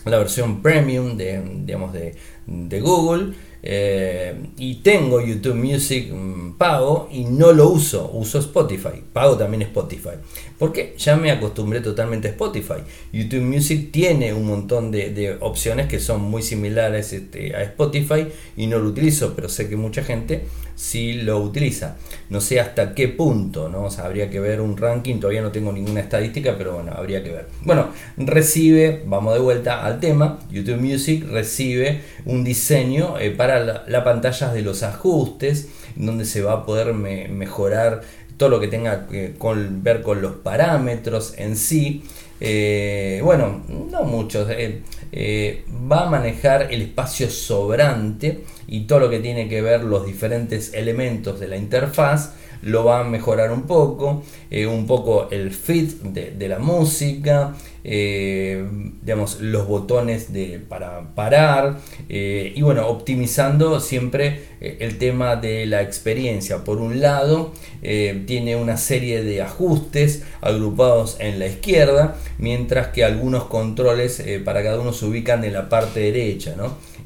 la 0.05 0.17
versión 0.17 0.61
premium 0.61 1.17
de, 1.17 1.41
digamos, 1.65 1.91
de 1.93 2.79
Google 2.79 3.33
eh, 3.63 4.33
y 4.57 4.75
tengo 4.75 5.21
YouTube 5.21 5.55
Music 5.55 6.11
mm, 6.11 6.53
pago 6.57 7.07
y 7.11 7.25
no 7.25 7.51
lo 7.51 7.69
uso, 7.69 8.09
uso 8.13 8.39
Spotify, 8.39 9.03
pago 9.13 9.37
también 9.37 9.61
Spotify, 9.63 10.15
porque 10.57 10.95
ya 10.97 11.15
me 11.15 11.31
acostumbré 11.31 11.81
totalmente 11.81 12.27
a 12.27 12.31
Spotify. 12.31 12.81
YouTube 13.13 13.43
Music 13.43 13.91
tiene 13.91 14.33
un 14.33 14.45
montón 14.47 14.91
de, 14.91 15.37
opciones 15.39 15.87
que 15.87 15.99
son 15.99 16.21
muy 16.21 16.41
similares 16.41 17.13
este, 17.13 17.55
a 17.55 17.61
Spotify 17.63 18.27
y 18.57 18.67
no 18.67 18.79
lo 18.79 18.89
utilizo, 18.89 19.33
pero 19.35 19.49
sé 19.49 19.69
que 19.69 19.75
mucha 19.75 20.03
gente 20.03 20.45
sí 20.75 21.13
lo 21.13 21.39
utiliza. 21.39 21.97
No 22.29 22.41
sé 22.41 22.59
hasta 22.59 22.95
qué 22.95 23.07
punto, 23.07 23.69
¿no? 23.69 23.87
habría 23.99 24.29
que 24.29 24.39
ver 24.39 24.61
un 24.61 24.77
ranking, 24.77 25.19
todavía 25.19 25.41
no 25.41 25.51
tengo 25.51 25.71
ninguna 25.71 25.99
estadística, 25.99 26.57
pero 26.57 26.73
bueno, 26.73 26.93
habría 26.95 27.23
que 27.23 27.31
ver. 27.31 27.47
Bueno, 27.63 27.89
recibe, 28.17 29.03
vamos 29.05 29.33
de 29.33 29.39
vuelta 29.39 29.85
al 29.85 29.99
tema, 29.99 30.39
YouTube 30.49 30.79
Music 30.79 31.25
recibe 31.29 32.01
un 32.25 32.43
diseño 32.43 33.19
eh, 33.19 33.31
para 33.31 33.50
la, 33.59 34.03
pantalla 34.03 34.53
de 34.53 34.61
los 34.61 34.83
ajustes, 34.83 35.69
donde 35.95 36.25
se 36.25 36.41
va 36.41 36.53
a 36.53 36.65
poder 36.65 36.93
mejorar 36.93 38.01
todo 38.37 38.49
lo 38.49 38.59
que 38.59 38.67
tenga 38.67 39.07
que 39.07 39.35
ver 39.83 40.01
con 40.01 40.21
los 40.21 40.33
parámetros 40.37 41.35
en 41.37 41.55
sí. 41.55 42.03
Eh, 42.39 43.21
bueno, 43.23 43.61
no 43.69 44.03
mucho. 44.03 44.49
Eh, 44.49 44.81
eh, 45.11 45.63
va 45.91 46.07
a 46.07 46.09
manejar 46.09 46.67
el 46.71 46.81
espacio 46.81 47.29
sobrante 47.29 48.43
y 48.67 48.81
todo 48.81 48.99
lo 48.99 49.09
que 49.11 49.19
tiene 49.19 49.47
que 49.47 49.61
ver 49.61 49.83
los 49.83 50.07
diferentes 50.07 50.73
elementos 50.73 51.39
de 51.39 51.49
la 51.49 51.57
interfaz 51.57 52.33
lo 52.63 52.83
va 52.83 53.01
a 53.01 53.03
mejorar 53.03 53.51
un 53.51 53.63
poco, 53.63 54.23
un 54.51 54.85
poco 54.85 55.29
el 55.31 55.51
fit 55.51 56.01
de 56.03 56.47
la 56.47 56.59
música, 56.59 57.55
eh, 57.83 58.63
digamos, 59.01 59.41
los 59.41 59.67
botones 59.67 60.31
de, 60.31 60.59
para 60.59 61.15
parar 61.15 61.79
eh, 62.09 62.53
y 62.55 62.61
bueno, 62.61 62.87
optimizando 62.87 63.79
siempre 63.79 64.41
eh, 64.61 64.77
el 64.81 64.99
tema 64.99 65.35
de 65.35 65.65
la 65.65 65.81
experiencia. 65.81 66.63
Por 66.63 66.77
un 66.77 67.01
lado, 67.01 67.53
tiene 67.81 68.55
una 68.55 68.77
serie 68.77 69.23
de 69.23 69.41
ajustes 69.41 70.23
agrupados 70.41 71.17
en 71.19 71.39
la 71.39 71.47
izquierda, 71.47 72.15
mientras 72.37 72.89
que 72.89 73.03
algunos 73.03 73.45
controles 73.45 74.23
para 74.45 74.61
cada 74.61 74.79
uno 74.79 74.93
se 74.93 75.05
ubican 75.05 75.43
en 75.43 75.53
la 75.53 75.67
parte 75.67 75.99
derecha. 75.99 76.53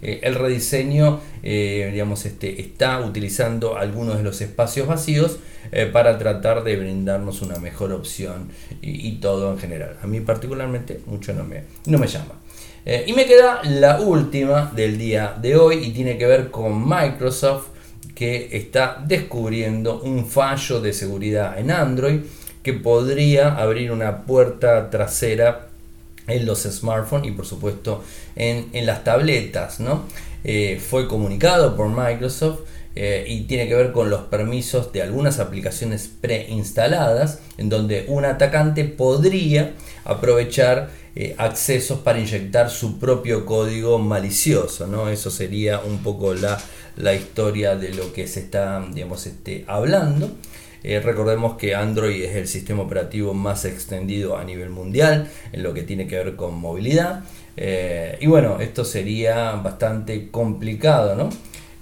el 0.02 0.36
rediseño 0.36 1.22
digamos, 1.42 2.26
este, 2.26 2.60
está 2.60 3.00
utilizando 3.00 3.78
algunos 3.78 4.18
de 4.18 4.24
los 4.24 4.42
espacios 4.42 4.88
vacíos 4.88 5.40
para 5.94 6.18
tratar 6.18 6.64
de 6.66 6.76
brindarnos 6.76 7.42
una 7.42 7.58
mejor 7.58 7.94
opción 7.94 8.50
y, 8.82 9.08
y 9.08 9.12
todo 9.20 9.54
en 9.54 9.58
general. 9.58 9.98
A 10.02 10.08
mí 10.08 10.20
particularmente 10.20 10.65
mucho 11.06 11.34
no 11.34 11.44
me, 11.44 11.64
no 11.86 11.98
me 11.98 12.08
llama. 12.08 12.34
Eh, 12.86 13.06
y 13.08 13.14
me 13.14 13.26
queda 13.26 13.62
la 13.64 14.00
última 14.00 14.72
del 14.76 14.98
día 14.98 15.36
de 15.42 15.56
hoy 15.56 15.84
y 15.86 15.92
tiene 15.92 16.18
que 16.18 16.28
ver 16.28 16.52
con 16.52 16.88
Microsoft 16.88 17.68
que 18.14 18.50
está 18.52 19.04
descubriendo 19.06 20.02
un 20.02 20.28
fallo 20.28 20.80
de 20.80 20.94
seguridad 20.94 21.58
en 21.60 21.72
Android 21.72 22.22
que 22.62 22.74
podría 22.74 23.56
abrir 23.56 23.92
una 23.92 24.24
puerta 24.26 24.90
trasera 24.90 25.68
en 26.28 26.46
los 26.46 26.64
smartphones 26.64 27.28
y 27.28 27.32
por 27.32 27.46
supuesto 27.46 28.04
en, 28.36 28.86
las 28.86 29.04
tabletas. 29.04 29.80
¿no? 29.80 30.04
Eh, 30.44 30.80
fue 30.80 31.08
comunicado 31.08 31.76
por 31.76 31.90
Microsoft 31.90 32.62
eh, 32.98 33.26
y 33.28 33.42
tiene 33.42 33.68
que 33.68 33.76
ver 33.76 33.92
con 33.92 34.10
los 34.10 34.22
permisos 34.22 34.94
de 34.94 35.02
algunas 35.02 35.40
aplicaciones 35.40 36.10
preinstaladas 36.22 37.40
en 37.58 37.68
donde 37.68 38.06
un 38.08 38.24
atacante 38.24 38.86
podría 38.86 39.74
aprovechar 40.06 40.92
eh, 41.14 41.36
accesos 41.38 42.00
para 42.00 42.20
inyectar 42.20 42.70
su 42.70 42.98
propio 42.98 43.46
código 43.46 44.00
malicioso. 44.00 44.88
¿no? 44.88 45.10
Eso 45.10 45.30
sería 45.30 45.82
un 45.82 46.04
poco 46.04 46.34
la, 46.36 46.58
la 46.96 47.14
historia 47.14 47.76
de 47.76 47.94
lo 47.94 48.14
que 48.14 48.28
se 48.28 48.40
está 48.40 48.82
digamos, 48.94 49.28
este, 49.28 49.66
hablando. 49.68 50.32
Eh, 50.82 51.02
recordemos 51.02 51.58
que 51.58 51.76
Android 51.76 52.24
es 52.24 52.36
el 52.38 52.48
sistema 52.48 52.84
operativo 52.84 53.34
más 53.34 53.66
extendido 53.66 54.38
a 54.38 54.46
nivel 54.46 54.70
mundial 54.70 55.30
en 55.52 55.64
lo 55.64 55.74
que 55.74 55.82
tiene 55.84 56.08
que 56.08 56.16
ver 56.16 56.36
con 56.38 56.56
movilidad. 56.56 57.26
Y 58.20 58.28
bueno, 58.28 58.60
esto 58.60 58.84
sería 58.84 59.52
bastante 59.54 60.30
complicado, 60.30 61.16
¿no? 61.16 61.30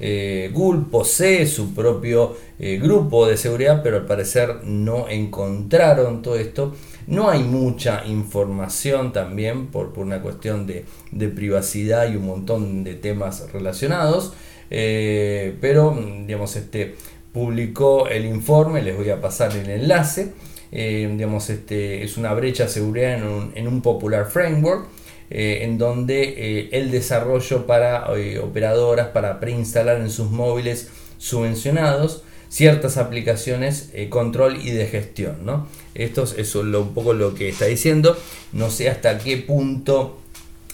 Eh, 0.06 0.52
Google 0.54 0.82
posee 0.92 1.48
su 1.48 1.74
propio 1.74 2.36
grupo 2.60 3.28
de 3.28 3.38
seguridad, 3.38 3.82
pero 3.84 3.98
al 3.98 4.06
parecer 4.06 4.64
no 4.64 5.08
encontraron 5.10 6.22
todo 6.22 6.36
esto. 6.38 6.74
No 7.08 7.30
hay 7.30 7.44
mucha 7.44 8.06
información 8.06 9.14
también 9.14 9.68
por, 9.68 9.94
una 9.98 10.22
cuestión 10.22 10.66
de, 10.66 10.86
de, 11.12 11.28
privacidad 11.30 12.12
y 12.12 12.16
un 12.16 12.26
montón 12.26 12.84
de 12.84 12.96
temas 12.96 13.52
relacionados. 13.52 14.34
pero, 14.70 15.98
digamos, 16.26 16.56
este, 16.56 16.96
publicó 17.34 18.08
el 18.08 18.26
informe, 18.26 18.82
les 18.82 18.96
voy 18.96 19.10
a 19.10 19.20
pasar 19.20 19.56
el 19.56 19.70
enlace. 19.70 20.32
Eh, 20.76 21.08
digamos, 21.12 21.52
este, 21.52 22.04
es 22.04 22.18
una 22.18 22.34
brecha 22.34 22.64
de 22.64 22.70
seguridad 22.70 23.14
en 23.56 23.68
un, 23.68 23.82
popular 23.82 24.26
framework. 24.30 24.88
Eh, 25.30 25.60
en 25.62 25.78
donde 25.78 26.24
eh, 26.24 26.70
el 26.74 26.92
desarrollo 26.92 27.66
para 27.66 28.06
operadoras 28.42 29.08
para 29.08 29.40
preinstalar 29.40 30.00
en 30.00 30.12
sus 30.12 30.30
móviles 30.30 30.90
subvencionados 31.18 32.24
ciertas 32.50 32.98
aplicaciones 32.98 33.92
control 34.10 34.58
y 34.62 34.72
de 34.72 34.86
gestión. 34.86 35.38
¿no? 35.44 35.68
Esto 35.96 36.24
es 36.24 36.56
un 36.56 36.94
poco 36.94 37.14
lo 37.14 37.34
que 37.34 37.50
está 37.50 37.66
diciendo. 37.66 38.16
No 38.52 38.70
sé 38.70 38.90
hasta 38.90 39.18
qué 39.18 39.38
punto 39.38 40.20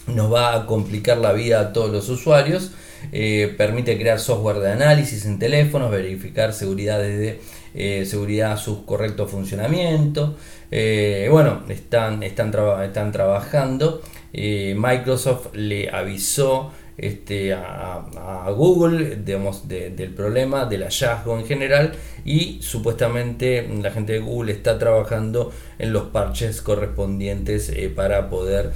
nos 0.06 0.32
va 0.32 0.54
a 0.54 0.66
complicar 0.66 1.18
la 1.18 1.32
vida 1.32 1.60
a 1.60 1.72
todos 1.72 1.90
los 1.90 2.08
usuarios. 2.08 2.72
Eh, 3.12 3.54
permite 3.56 3.98
crear 3.98 4.20
software 4.20 4.58
de 4.58 4.72
análisis 4.72 5.24
en 5.24 5.38
teléfonos, 5.38 5.90
verificar 5.90 6.52
seguridad 6.52 6.98
de 6.98 7.40
eh, 7.74 8.04
seguridad 8.06 8.58
su 8.58 8.84
correcto 8.84 9.26
funcionamiento. 9.26 10.36
Eh, 10.70 11.28
bueno, 11.30 11.62
están, 11.68 12.22
están, 12.22 12.52
están 12.84 13.12
trabajando. 13.12 14.02
Microsoft 14.32 15.54
le 15.54 15.90
avisó 15.90 16.72
este, 16.96 17.52
a, 17.54 18.50
Google 18.56 19.16
digamos, 19.24 19.68
del 19.68 20.12
problema, 20.14 20.66
del 20.66 20.82
hallazgo 20.82 21.38
en 21.38 21.46
general 21.46 21.92
y 22.24 22.58
supuestamente 22.62 23.66
la 23.82 23.90
gente 23.90 24.14
de 24.14 24.18
Google 24.18 24.52
está 24.52 24.78
trabajando 24.78 25.52
en 25.78 25.92
los 25.92 26.04
parches 26.08 26.60
correspondientes 26.60 27.72
para 27.94 28.28
poder 28.28 28.72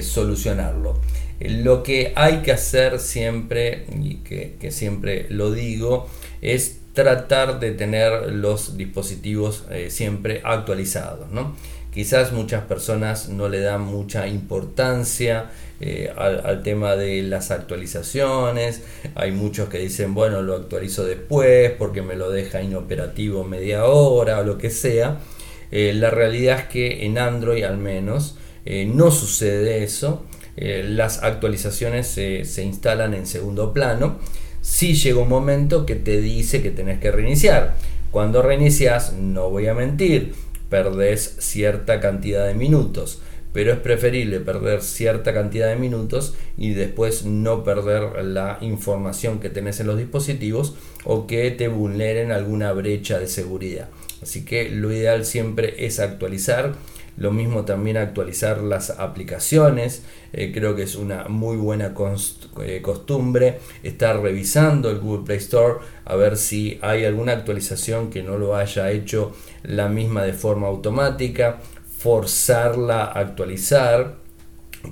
solucionarlo. 0.00 1.00
Lo 1.40 1.82
que 1.82 2.12
hay 2.16 2.38
que 2.38 2.52
hacer 2.52 2.98
siempre, 2.98 3.86
y 4.00 4.16
que, 4.16 4.70
siempre 4.70 5.26
lo 5.28 5.50
digo, 5.50 6.08
es 6.40 6.80
tratar 6.94 7.60
de 7.60 7.72
tener 7.72 8.32
los 8.32 8.78
dispositivos 8.78 9.64
eh, 9.70 9.90
siempre 9.90 10.40
actualizados. 10.42 11.26
Quizás 11.96 12.30
muchas 12.32 12.62
personas 12.64 13.30
no 13.30 13.48
le 13.48 13.60
dan 13.60 13.80
mucha 13.80 14.28
importancia 14.28 15.46
eh, 15.80 16.12
al, 16.14 16.62
tema 16.62 16.94
de 16.94 17.22
las 17.22 17.50
actualizaciones. 17.50 18.82
Hay 19.14 19.32
muchos 19.32 19.70
que 19.70 19.78
dicen, 19.78 20.12
bueno, 20.12 20.42
lo 20.42 20.56
actualizo 20.56 21.06
después 21.06 21.70
porque 21.70 22.02
me 22.02 22.14
lo 22.14 22.28
deja 22.28 22.60
inoperativo 22.60 23.44
media 23.44 23.86
hora 23.86 24.40
o 24.40 24.44
lo 24.44 24.58
que 24.58 24.68
sea. 24.68 25.20
Eh, 25.70 25.94
la 25.94 26.10
realidad 26.10 26.58
es 26.58 26.64
que 26.66 27.06
en 27.06 27.16
Android 27.16 27.64
al 27.64 27.78
menos 27.78 28.36
no 28.66 29.10
sucede 29.10 29.82
eso. 29.82 30.26
Eh, 30.58 30.84
las 30.86 31.22
actualizaciones 31.22 32.06
se, 32.08 32.62
instalan 32.62 33.14
en 33.14 33.26
segundo 33.26 33.72
plano. 33.72 34.18
Si 34.60 34.92
llega 34.92 35.20
un 35.20 35.30
momento 35.30 35.86
que 35.86 35.94
te 35.94 36.20
dice 36.20 36.60
que 36.60 36.70
tenés 36.70 37.00
que 37.00 37.10
reiniciar. 37.10 37.74
Cuando 38.10 38.42
reinicias, 38.42 39.12
no 39.14 39.50
voy 39.50 39.66
a 39.66 39.74
mentir, 39.74 40.34
perdés 40.68 41.36
cierta 41.38 42.00
cantidad 42.00 42.46
de 42.46 42.54
minutos 42.54 43.20
pero 43.56 43.72
es 43.72 43.78
preferible 43.78 44.40
perder 44.40 44.82
cierta 44.82 45.32
cantidad 45.32 45.68
de 45.68 45.76
minutos 45.76 46.34
y 46.58 46.74
después 46.74 47.24
no 47.24 47.64
perder 47.64 48.22
la 48.22 48.58
información 48.60 49.40
que 49.40 49.48
tenés 49.48 49.80
en 49.80 49.86
los 49.86 49.96
dispositivos 49.96 50.74
o 51.04 51.26
que 51.26 51.50
te 51.52 51.68
vulneren 51.68 52.32
alguna 52.32 52.72
brecha 52.72 53.18
de 53.18 53.26
seguridad. 53.28 53.88
Así 54.20 54.44
que 54.44 54.68
lo 54.68 54.92
ideal 54.92 55.24
siempre 55.24 55.86
es 55.86 56.00
actualizar 56.00 56.74
lo 57.16 57.30
mismo 57.30 57.64
también 57.64 57.96
actualizar 57.96 58.60
las 58.62 58.90
aplicaciones. 58.90 60.02
Eh, 60.32 60.52
creo 60.52 60.76
que 60.76 60.82
es 60.82 60.96
una 60.96 61.24
muy 61.28 61.56
buena 61.56 61.94
eh, 62.62 62.82
costumbre 62.82 63.58
estar 63.82 64.20
revisando 64.20 64.90
el 64.90 64.98
Google 64.98 65.24
Play 65.24 65.38
Store 65.38 65.76
a 66.04 66.16
ver 66.16 66.36
si 66.36 66.78
hay 66.82 67.04
alguna 67.04 67.32
actualización 67.32 68.10
que 68.10 68.22
no 68.22 68.36
lo 68.36 68.56
haya 68.56 68.90
hecho 68.90 69.34
la 69.62 69.88
misma 69.88 70.24
de 70.24 70.32
forma 70.32 70.66
automática. 70.66 71.60
Forzarla 71.98 73.04
a 73.04 73.20
actualizar. 73.20 74.16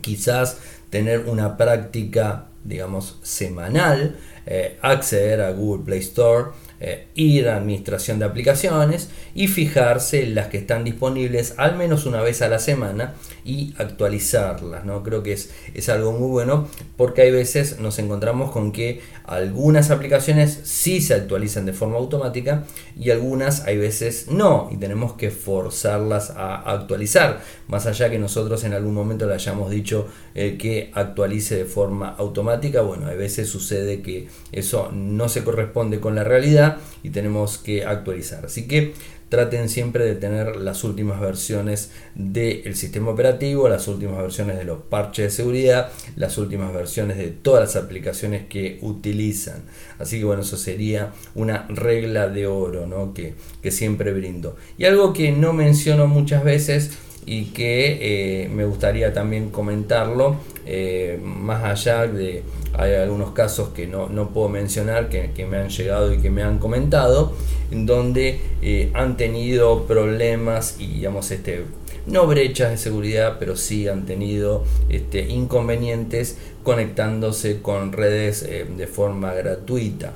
Quizás 0.00 0.58
tener 0.90 1.20
una 1.26 1.56
práctica 1.56 2.46
digamos 2.64 3.18
semanal. 3.22 4.16
Eh, 4.46 4.78
acceder 4.82 5.40
a 5.40 5.52
Google 5.52 5.84
Play 5.84 6.00
Store 6.00 6.50
eh, 6.80 7.06
ir 7.14 7.48
a 7.48 7.56
administración 7.56 8.18
de 8.18 8.24
aplicaciones 8.24 9.10
y 9.34 9.48
fijarse 9.48 10.26
las 10.26 10.48
que 10.48 10.58
están 10.58 10.84
disponibles 10.84 11.54
al 11.56 11.76
menos 11.76 12.06
una 12.06 12.20
vez 12.20 12.42
a 12.42 12.48
la 12.48 12.58
semana 12.58 13.14
y 13.44 13.74
actualizarlas. 13.78 14.84
¿no? 14.84 15.02
Creo 15.02 15.22
que 15.22 15.32
es, 15.32 15.50
es 15.74 15.88
algo 15.88 16.12
muy 16.12 16.28
bueno 16.28 16.68
porque 16.96 17.22
hay 17.22 17.30
veces 17.30 17.78
nos 17.78 17.98
encontramos 17.98 18.50
con 18.50 18.72
que 18.72 19.00
algunas 19.24 19.90
aplicaciones 19.90 20.60
sí 20.64 21.00
se 21.00 21.14
actualizan 21.14 21.66
de 21.66 21.72
forma 21.72 21.96
automática 21.96 22.64
y 22.98 23.10
algunas 23.10 23.64
hay 23.66 23.78
veces 23.78 24.28
no 24.28 24.68
y 24.72 24.76
tenemos 24.76 25.14
que 25.14 25.30
forzarlas 25.30 26.30
a 26.30 26.56
actualizar. 26.72 27.40
Más 27.68 27.86
allá 27.86 28.10
que 28.10 28.18
nosotros 28.18 28.64
en 28.64 28.72
algún 28.72 28.94
momento 28.94 29.26
le 29.26 29.34
hayamos 29.34 29.70
dicho 29.70 30.08
eh, 30.34 30.56
que 30.58 30.90
actualice 30.94 31.56
de 31.56 31.64
forma 31.64 32.10
automática, 32.10 32.80
bueno, 32.82 33.06
hay 33.06 33.16
veces 33.16 33.48
sucede 33.48 34.02
que 34.02 34.28
eso 34.52 34.90
no 34.92 35.28
se 35.28 35.44
corresponde 35.44 36.00
con 36.00 36.14
la 36.14 36.24
realidad 36.24 36.78
y 37.02 37.10
tenemos 37.10 37.58
que 37.58 37.84
actualizar. 37.84 38.46
Así 38.46 38.66
que 38.66 38.94
traten 39.34 39.68
siempre 39.68 40.04
de 40.04 40.14
tener 40.14 40.54
las 40.54 40.84
últimas 40.84 41.20
versiones 41.20 41.90
del 42.14 42.76
sistema 42.76 43.10
operativo, 43.10 43.68
las 43.68 43.88
últimas 43.88 44.18
versiones 44.18 44.56
de 44.56 44.62
los 44.62 44.82
parches 44.82 45.24
de 45.24 45.30
seguridad, 45.30 45.90
las 46.14 46.38
últimas 46.38 46.72
versiones 46.72 47.16
de 47.16 47.30
todas 47.30 47.60
las 47.60 47.82
aplicaciones 47.82 48.46
que 48.48 48.78
utilizan. 48.80 49.64
Así 49.98 50.20
que 50.20 50.24
bueno, 50.24 50.42
eso 50.42 50.56
sería 50.56 51.12
una 51.34 51.66
regla 51.68 52.28
de 52.28 52.46
oro 52.46 52.86
¿no? 52.86 53.12
que, 53.12 53.34
que 53.60 53.72
siempre 53.72 54.12
brindo. 54.12 54.54
Y 54.78 54.84
algo 54.84 55.12
que 55.12 55.32
no 55.32 55.52
menciono 55.52 56.06
muchas 56.06 56.44
veces 56.44 56.92
y 57.26 57.46
que 57.46 58.44
eh, 58.44 58.48
me 58.48 58.64
gustaría 58.64 59.12
también 59.12 59.50
comentarlo, 59.50 60.36
eh, 60.66 61.18
más 61.22 61.64
allá 61.64 62.06
de, 62.06 62.42
hay 62.74 62.94
algunos 62.94 63.32
casos 63.32 63.70
que 63.70 63.86
no, 63.86 64.30
puedo 64.30 64.48
mencionar, 64.48 65.08
que, 65.08 65.46
me 65.46 65.56
han 65.56 65.68
llegado 65.68 66.12
y 66.12 66.18
que 66.18 66.30
me 66.30 66.42
han 66.42 66.58
comentado, 66.58 67.32
en 67.70 67.86
donde 67.86 68.40
eh, 68.62 68.90
han 68.94 69.16
tenido 69.16 69.86
problemas 69.86 70.76
y 70.78 70.86
digamos, 70.88 71.30
este, 71.30 71.64
no 72.06 72.26
brechas 72.26 72.70
de 72.70 72.76
seguridad, 72.76 73.36
pero 73.38 73.56
sí 73.56 73.88
han 73.88 74.04
tenido 74.04 74.64
este, 74.90 75.26
inconvenientes 75.28 76.36
conectándose 76.62 77.62
con 77.62 77.92
redes 77.92 78.46
de 78.46 78.86
forma 78.86 79.32
gratuita. 79.32 80.12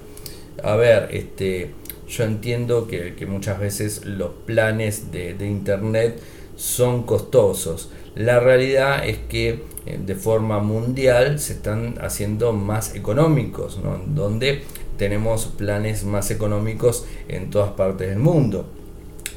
A 0.62 0.76
ver, 0.76 1.08
este, 1.12 1.70
yo 2.08 2.24
entiendo 2.24 2.86
que, 2.86 3.14
muchas 3.26 3.58
veces 3.58 4.04
los 4.04 4.30
planes 4.44 5.12
de, 5.12 5.34
de 5.34 5.46
internet 5.46 6.20
son 6.58 7.04
costosos. 7.04 7.88
La 8.16 8.40
realidad 8.40 9.06
es 9.06 9.16
que 9.16 9.62
eh, 9.86 9.98
de 10.04 10.14
forma 10.16 10.58
mundial 10.58 11.38
se 11.38 11.54
están 11.54 11.94
haciendo 12.02 12.52
más 12.52 12.96
económicos, 12.96 13.78
donde 14.08 14.64
tenemos 14.98 15.46
planes 15.46 16.04
más 16.04 16.30
económicos 16.32 17.06
en 17.28 17.48
todas 17.50 17.70
partes 17.70 18.08
del 18.08 18.18
mundo. 18.18 18.68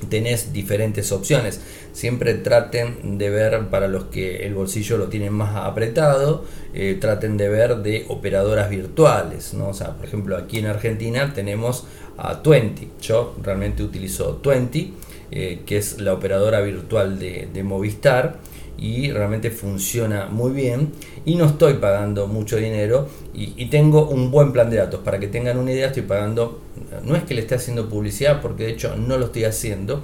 tenés 0.09 0.51
diferentes 0.51 1.11
opciones. 1.11 1.61
Siempre 1.93 2.34
traten 2.34 3.19
de 3.19 3.30
ver, 3.30 3.69
para 3.69 3.88
los 3.88 4.05
que 4.05 4.47
el 4.47 4.55
bolsillo 4.55 4.97
lo 4.97 5.09
tienen 5.09 5.32
más 5.32 5.55
apretado, 5.55 6.43
eh, 6.74 6.97
traten 6.99 7.38
de 7.38 7.49
ver 7.49 7.78
de 7.78 8.05
operadoras 8.07 8.67
virtuales. 8.72 9.53
¿no? 9.53 9.69
O 9.69 9.74
sea, 9.76 9.95
por 9.95 10.07
ejemplo, 10.07 10.36
aquí 10.38 10.57
en 10.57 10.65
Argentina 10.65 11.34
tenemos 11.36 11.86
a 12.17 12.41
Twenty. 12.41 12.89
Yo 12.99 13.36
realmente 13.43 13.84
utilizo 13.84 14.38
Twenty, 14.38 14.95
eh, 15.32 15.61
que 15.65 15.77
es 15.77 16.01
la 16.01 16.13
operadora 16.13 16.59
virtual 16.59 17.17
de, 17.17 17.63
Movistar 17.63 18.39
y 18.77 19.11
realmente 19.11 19.49
funciona 19.49 20.27
muy 20.27 20.51
bien 20.51 20.91
y 21.23 21.36
no 21.36 21.45
estoy 21.45 21.75
pagando 21.75 22.27
mucho 22.27 22.57
dinero 22.57 23.07
y, 23.34 23.65
tengo 23.67 24.09
un 24.09 24.29
buen 24.29 24.51
plan 24.51 24.69
de 24.69 24.77
datos. 24.77 24.99
Para 25.01 25.19
que 25.19 25.27
tengan 25.27 25.57
una 25.57 25.71
idea, 25.71 25.88
estoy 25.88 26.03
pagando, 26.03 26.61
no 27.05 27.15
es 27.15 27.23
que 27.23 27.34
le 27.34 27.41
esté 27.41 27.55
haciendo 27.55 27.88
publicidad, 27.88 28.41
porque 28.41 28.65
de 28.65 28.71
hecho 28.71 28.97
no 28.97 29.17
lo 29.17 29.27
estoy 29.27 29.45
haciendo, 29.45 30.03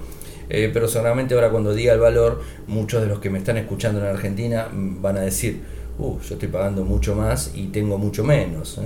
eh, 0.49 0.69
pero 0.73 0.87
seguramente 0.87 1.33
ahora 1.33 1.49
cuando 1.49 1.73
diga 1.73 1.93
el 1.93 1.99
valor, 1.99 2.41
muchos 2.67 3.01
de 3.01 3.07
los 3.07 3.19
que 3.19 3.29
me 3.29 3.39
están 3.39 3.57
escuchando 3.57 3.99
en 3.99 4.05
Argentina 4.05 4.69
mm, 4.71 5.01
van 5.01 5.17
a 5.17 5.21
decir, 5.21 5.61
uh, 5.99 6.19
yo 6.19 6.33
estoy 6.35 6.49
pagando 6.49 6.83
mucho 6.83 7.15
más 7.15 7.51
y 7.55 7.67
tengo 7.67 7.97
mucho 7.97 8.23
menos. 8.23 8.77
¿eh? 8.77 8.81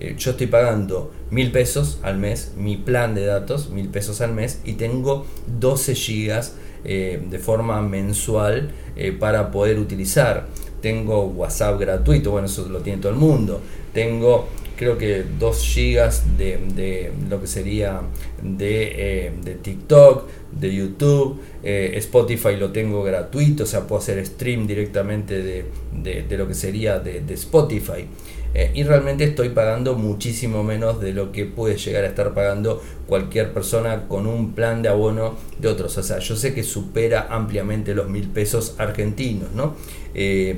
Eh, 0.00 0.14
yo 0.18 0.32
estoy 0.32 0.46
pagando 0.46 1.12
mil 1.30 1.52
pesos 1.52 1.98
al 2.02 2.18
mes, 2.18 2.52
mi 2.56 2.76
plan 2.76 3.14
de 3.14 3.26
datos, 3.26 3.70
mil 3.70 3.88
pesos 3.88 4.20
al 4.20 4.32
mes, 4.32 4.60
y 4.64 4.74
tengo 4.74 5.26
12 5.58 5.94
gigas 5.94 6.54
de 6.82 7.38
forma 7.38 7.82
mensual 7.82 8.70
para 9.18 9.50
poder 9.50 9.78
utilizar. 9.78 10.46
Tengo 10.80 11.26
WhatsApp 11.26 11.78
gratuito, 11.78 12.30
bueno, 12.30 12.46
eso 12.46 12.66
lo 12.70 12.80
tiene 12.80 13.02
todo 13.02 13.12
el 13.12 13.18
mundo. 13.18 13.60
Tengo 13.92 14.48
creo 14.80 14.96
que 14.96 15.26
2 15.38 15.62
gigas 15.62 16.38
de, 16.38 17.12
lo 17.28 17.38
que 17.38 17.46
sería 17.46 18.00
de, 18.42 19.30
de 19.44 19.54
TikTok, 19.56 20.26
de 20.52 20.74
YouTube, 20.74 21.38
eh, 21.62 21.92
Spotify 21.96 22.56
lo 22.58 22.72
tengo 22.72 23.02
gratuito, 23.02 23.64
o 23.64 23.66
sea, 23.66 23.86
puedo 23.86 24.00
hacer 24.00 24.24
stream 24.24 24.66
directamente 24.66 25.42
de, 25.42 26.36
lo 26.36 26.48
que 26.48 26.54
sería 26.54 26.98
de, 26.98 27.22
Spotify. 27.34 28.06
Eh, 28.54 28.70
y 28.74 28.82
realmente 28.82 29.24
estoy 29.24 29.50
pagando 29.50 29.96
muchísimo 29.96 30.64
menos 30.64 30.98
de 30.98 31.12
lo 31.12 31.30
que 31.30 31.44
puede 31.44 31.76
llegar 31.76 32.04
a 32.04 32.06
estar 32.06 32.32
pagando 32.32 32.82
cualquier 33.06 33.52
persona 33.52 34.08
con 34.08 34.26
un 34.26 34.54
plan 34.54 34.80
de 34.80 34.88
abono 34.88 35.34
de 35.58 35.68
otros. 35.68 35.98
O 35.98 36.02
sea, 36.02 36.20
yo 36.20 36.36
sé 36.36 36.54
que 36.54 36.62
supera 36.62 37.28
ampliamente 37.28 37.94
los 37.94 38.08
mil 38.08 38.28
pesos 38.28 38.76
argentinos, 38.78 39.52
¿no? 39.54 39.74
Eh, 40.14 40.56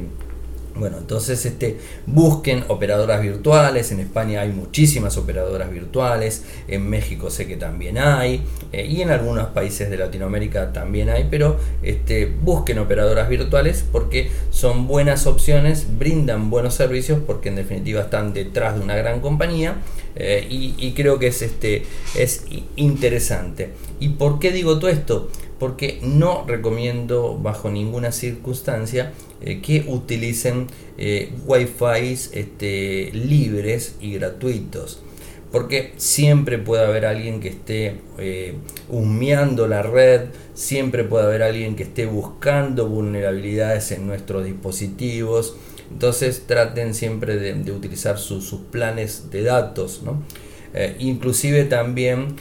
bueno, 0.75 0.99
entonces 0.99 1.45
este, 1.45 1.77
busquen 2.07 2.65
operadoras 2.69 3.21
virtuales, 3.21 3.93
en 3.93 4.01
España 4.01 4.41
hay 4.41 4.53
muchísimas 4.53 5.17
operadoras 5.19 5.71
virtuales, 5.71 6.45
en 6.67 6.89
México 6.89 7.31
sé 7.31 7.47
que 7.47 7.57
también 7.57 7.99
hay, 7.99 8.43
eh, 8.73 8.87
y 8.87 9.03
en 9.03 9.11
algunos 9.11 9.49
países 9.49 9.91
de 9.91 9.99
Latinoamérica 9.99 10.73
también 10.73 11.11
hay, 11.11 11.29
pero 11.31 11.59
este, 11.83 12.27
busquen 12.27 12.79
operadoras 12.79 13.29
virtuales 13.29 13.85
porque 13.91 14.31
son 14.51 14.87
buenas 14.87 15.27
opciones, 15.27 15.87
brindan 15.99 16.49
buenos 16.49 16.75
servicios 16.75 17.19
porque 17.27 17.51
en 17.51 17.57
definitiva 17.57 18.03
están 18.03 18.33
detrás 18.33 18.77
de 18.77 18.81
una 18.81 18.97
gran 18.97 19.21
compañía 19.21 19.77
eh, 20.15 20.47
y, 20.49 20.93
creo 20.93 21.19
que 21.19 21.29
es, 21.29 21.43
este, 21.43 21.85
es 22.15 22.45
interesante. 22.77 23.71
¿Y 23.99 24.11
por 24.11 24.39
qué 24.39 24.53
digo 24.53 24.79
todo 24.79 24.91
esto? 24.91 25.31
Porque 25.63 26.01
no 26.03 26.45
recomiendo 26.45 27.39
bajo 27.41 27.71
ninguna 27.71 28.11
circunstancia 28.11 29.13
eh, 29.41 29.61
que 29.63 29.85
utilicen 29.87 30.67
eh, 30.99 31.31
wifi 31.47 32.15
este, 32.33 33.13
libres 33.13 33.95
y 34.01 34.15
gratuitos. 34.15 35.05
Porque 35.53 35.93
siempre 35.99 36.59
puede 36.59 36.85
haber 36.85 37.07
alguien 37.07 37.39
que 37.39 37.51
esté 37.51 38.01
eh, 38.19 38.55
humeando 38.89 39.69
la 39.69 39.83
red, 39.83 40.31
siempre 40.55 41.05
puede 41.05 41.27
haber 41.27 41.45
alguien 41.45 41.77
que 41.77 41.85
esté 41.85 42.07
buscando 42.07 42.89
vulnerabilidades 42.89 43.93
en 43.93 44.09
nuestros 44.09 44.45
dispositivos. 44.45 45.55
Entonces 45.93 46.43
traten 46.49 46.93
siempre 46.93 47.37
de, 47.37 47.71
utilizar 47.71 48.19
sus 48.19 48.53
planes 48.73 49.31
de 49.31 49.45
datos. 49.45 50.03
Inclusive 50.99 51.65
también 51.65 52.37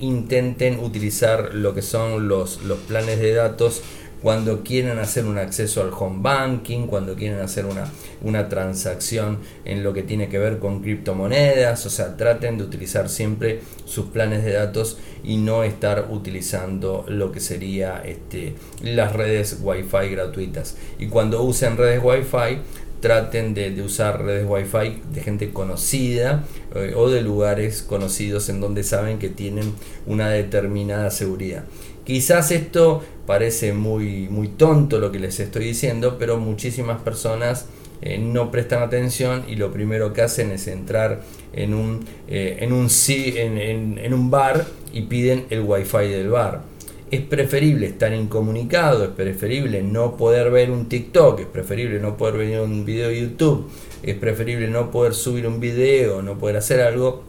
intenten 0.00 0.78
utilizar 0.78 1.54
lo 1.54 1.74
que 1.74 1.82
son 1.82 2.28
los, 2.28 2.62
los 2.62 2.78
planes 2.80 3.18
de 3.18 3.34
datos 3.34 3.82
cuando 4.22 4.62
quieren 4.62 4.98
hacer 4.98 5.26
un 5.26 5.36
acceso 5.36 5.82
al 5.82 5.90
home 5.92 6.20
banking, 6.22 6.86
cuando 6.86 7.16
quieren 7.16 7.40
hacer 7.40 7.66
una, 7.66 7.90
una 8.22 8.48
transacción 8.48 9.40
en 9.64 9.82
lo 9.82 9.92
que 9.92 10.04
tiene 10.04 10.28
que 10.28 10.38
ver 10.38 10.58
con 10.60 10.80
criptomonedas, 10.80 11.84
o 11.86 11.90
sea, 11.90 12.16
traten 12.16 12.56
de 12.56 12.64
utilizar 12.64 13.08
siempre 13.08 13.60
sus 13.84 14.06
planes 14.06 14.44
de 14.44 14.52
datos 14.52 14.98
y 15.24 15.38
no 15.38 15.64
estar 15.64 16.06
utilizando 16.10 17.04
lo 17.08 17.32
que 17.32 17.40
sería 17.40 18.00
este, 18.04 18.54
las 18.80 19.12
redes 19.12 19.58
wifi 19.60 20.08
gratuitas. 20.10 20.76
Y 21.00 21.08
cuando 21.08 21.42
usen 21.42 21.76
redes 21.76 22.00
wifi, 22.02 22.60
traten 23.02 23.52
de, 23.52 23.82
usar 23.82 24.24
redes 24.24 24.46
wifi 24.48 25.02
de 25.12 25.20
gente 25.20 25.50
conocida 25.50 26.44
eh, 26.74 26.94
o 26.96 27.10
de 27.10 27.20
lugares 27.20 27.82
conocidos 27.82 28.48
en 28.48 28.60
donde 28.60 28.84
saben 28.84 29.18
que 29.18 29.28
tienen 29.28 29.74
una 30.06 30.30
determinada 30.30 31.10
seguridad. 31.10 31.64
Quizás 32.04 32.50
esto 32.50 33.02
parece 33.26 33.74
muy, 33.74 34.28
muy 34.28 34.48
tonto 34.48 34.98
lo 34.98 35.12
que 35.12 35.18
les 35.18 35.38
estoy 35.40 35.66
diciendo, 35.66 36.16
pero 36.18 36.38
muchísimas 36.38 37.02
personas 37.02 37.66
eh, 38.00 38.18
no 38.18 38.50
prestan 38.50 38.82
atención 38.82 39.44
y 39.48 39.56
lo 39.56 39.72
primero 39.72 40.12
que 40.12 40.22
hacen 40.22 40.50
es 40.50 40.66
entrar 40.66 41.22
en 41.52 41.74
un, 41.74 42.04
eh, 42.28 42.58
en, 42.60 42.72
un, 42.72 42.88
en, 43.08 43.98
en, 43.98 44.14
un 44.14 44.30
bar 44.30 44.64
y 44.92 45.02
piden 45.02 45.46
el 45.50 45.60
wifi 45.60 46.08
del 46.08 46.30
bar. 46.30 46.71
Es 47.12 47.20
preferible 47.20 47.88
estar 47.88 48.10
incomunicado, 48.14 49.04
es 49.04 49.10
preferible 49.10 49.82
no 49.82 50.16
poder 50.16 50.50
ver 50.50 50.70
un 50.70 50.88
TikTok, 50.88 51.40
es 51.40 51.46
preferible 51.46 52.00
no 52.00 52.16
poder 52.16 52.38
ver 52.38 52.60
un 52.62 52.86
video 52.86 53.10
de 53.10 53.20
YouTube, 53.20 53.70
es 54.02 54.14
preferible 54.14 54.66
no 54.68 54.90
poder 54.90 55.12
subir 55.12 55.46
un 55.46 55.60
video, 55.60 56.22
no 56.22 56.38
poder 56.38 56.56
hacer 56.56 56.80
algo, 56.80 57.22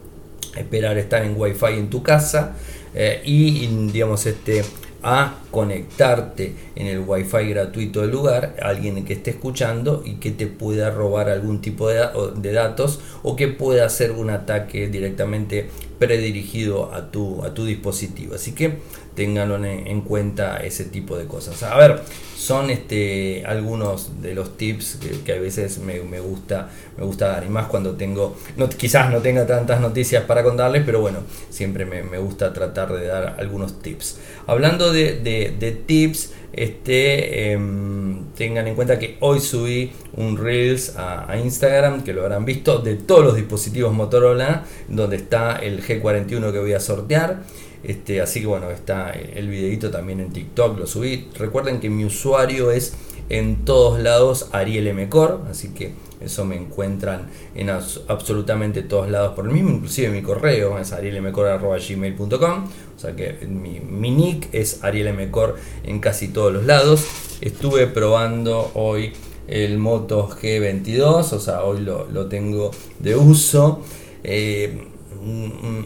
esperar 0.56 0.98
estar 0.98 1.22
en 1.26 1.36
wifi 1.36 1.74
en 1.74 1.90
tu 1.90 2.02
casa 2.02 2.56
eh, 2.96 3.24
y 3.26 3.68
digamos 3.92 4.26
este 4.26 4.64
a 5.06 5.40
conectarte 5.52 6.54
en 6.78 6.88
el 6.88 7.00
wifi 7.00 7.50
gratuito 7.50 8.00
del 8.00 8.12
lugar, 8.12 8.56
alguien 8.62 9.04
que 9.04 9.12
esté 9.12 9.32
escuchando 9.32 10.02
y 10.06 10.14
que 10.14 10.32
te 10.32 10.48
pueda 10.48 10.92
robar 10.92 11.28
algún 11.28 11.60
tipo 11.60 11.90
de, 11.90 12.08
de 12.38 12.52
datos 12.54 13.02
o 13.22 13.36
que 13.36 13.50
pueda 13.50 13.86
hacer 13.86 14.14
un 14.14 14.30
ataque 14.30 14.88
directamente 14.88 15.68
predirigido 16.06 16.94
a 16.94 17.12
tu, 17.12 17.44
a 17.44 17.54
tu 17.54 17.66
dispositivo. 17.66 18.36
Así 18.36 18.52
que 18.52 18.80
tenganlo 19.16 19.64
en, 19.64 20.02
cuenta 20.02 20.58
ese 20.58 20.86
tipo 20.86 21.18
de 21.18 21.26
cosas. 21.26 21.64
A 21.64 21.78
ver, 21.78 22.02
son 22.44 22.70
este, 22.70 23.46
algunos 23.46 24.22
de 24.22 24.36
los 24.36 24.58
tips 24.58 25.00
que, 25.26 25.32
a 25.32 25.40
veces 25.40 25.80
me, 25.80 26.00
gusta, 26.20 26.70
me 26.98 27.06
gusta 27.06 27.30
dar. 27.30 27.46
Y 27.46 27.50
más 27.50 27.68
cuando 27.68 27.96
tengo, 27.96 28.36
no, 28.58 28.68
quizás 28.68 29.10
no 29.10 29.20
tenga 29.20 29.48
tantas 29.48 29.80
noticias 29.80 30.26
para 30.26 30.44
contarles, 30.44 30.84
pero 30.86 31.00
bueno, 31.00 31.20
siempre 31.50 31.86
me, 31.86 32.18
gusta 32.18 32.52
tratar 32.52 32.92
de 32.92 33.08
dar 33.08 33.38
algunos 33.40 33.82
tips. 33.82 34.20
Hablando 34.46 34.92
de, 34.92 35.84
tips, 35.86 36.34
este, 36.52 37.54
em, 37.54 38.26
tengan 38.36 38.68
en 38.68 38.76
cuenta 38.76 39.00
que 39.00 39.16
hoy 39.22 39.40
subí 39.40 39.94
un 40.18 40.36
Reels 40.38 40.98
a, 40.98 41.38
Instagram, 41.38 42.04
que 42.04 42.12
lo 42.12 42.24
habrán 42.24 42.44
visto, 42.44 42.80
de 42.80 42.96
todos 42.96 43.24
los 43.24 43.36
dispositivos 43.38 43.94
Motorola, 43.94 44.66
donde 44.90 45.16
está 45.16 45.56
el 45.56 45.82
G41 45.82 46.52
que 46.52 46.60
voy 46.60 46.74
a 46.74 46.82
sortear. 46.82 47.44
Este, 47.84 48.22
así 48.22 48.42
que 48.42 48.48
bueno, 48.48 48.70
está 48.70 49.12
el 49.12 49.50
videito 49.50 49.92
también 49.92 50.20
en 50.20 50.32
TikTok, 50.32 50.80
lo 50.80 50.88
subí. 50.88 51.30
Recuerden 51.38 51.80
que 51.80 51.90
mi 51.90 52.06
usuario 52.06 52.72
es 52.72 52.94
en 53.30 53.66
todos 53.66 54.00
lados 54.00 54.50
Ariel 54.52 54.94
Mcor, 54.94 55.42
así 55.50 55.70
que 55.70 55.94
eso 56.22 56.46
me 56.46 56.56
encuentran 56.56 57.28
en 57.56 57.70
absolutamente 57.70 58.82
todos 58.82 59.10
lados 59.10 59.36
por 59.36 59.46
el 59.46 59.52
mismo, 59.52 59.72
inclusive 59.72 60.10
mi 60.10 60.22
correo 60.22 60.80
es 60.80 60.94
arielmcor.gmail.com, 60.94 62.66
o 62.96 63.00
sea 63.00 63.16
que 63.16 63.46
mi, 63.48 63.82
mi 63.82 64.12
nick 64.12 64.48
es 64.54 64.84
arielmcor 64.84 65.58
en 65.84 66.00
casi 66.00 66.30
todos 66.30 66.54
los 66.54 66.66
lados. 66.66 67.06
Estuve 67.42 67.88
probando 67.88 68.72
hoy 68.76 69.12
el 69.48 69.78
Moto 69.78 70.30
G22, 70.30 71.34
o 71.34 71.40
sea, 71.40 71.64
hoy 71.64 71.82
lo, 71.82 72.08
lo 72.10 72.28
tengo 72.28 72.72
de 73.00 73.18
uso. 73.18 73.82
Eh, 74.24 74.88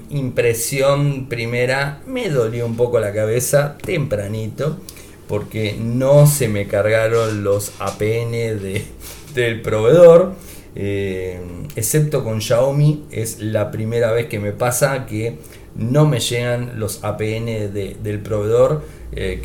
impresión 0.10 1.28
primera, 1.28 2.02
me 2.06 2.30
dolió 2.30 2.66
un 2.66 2.76
poco 2.76 3.00
la 3.00 3.14
cabeza 3.14 3.78
tempranito 3.78 4.78
porque 5.28 5.76
no 5.80 6.26
se 6.26 6.48
me 6.48 6.68
cargaron 6.68 7.44
los 7.44 7.74
APN 7.80 8.32
de, 8.32 8.86
del 9.34 9.62
proveedor. 9.62 10.34
Eh, 10.80 11.40
excepto 11.76 12.24
con 12.24 12.40
Xiaomi, 12.40 13.06
es 13.12 13.40
la 13.40 13.72
primera 13.72 14.12
vez 14.12 14.28
que 14.28 14.40
me 14.40 14.52
pasa 14.52 15.08
que 15.08 15.38
no 15.76 16.06
me 16.06 16.20
llegan 16.20 16.80
los 16.80 17.04
APN 17.04 17.74
del 17.74 18.20
proveedor 18.20 18.84
eh, 19.12 19.40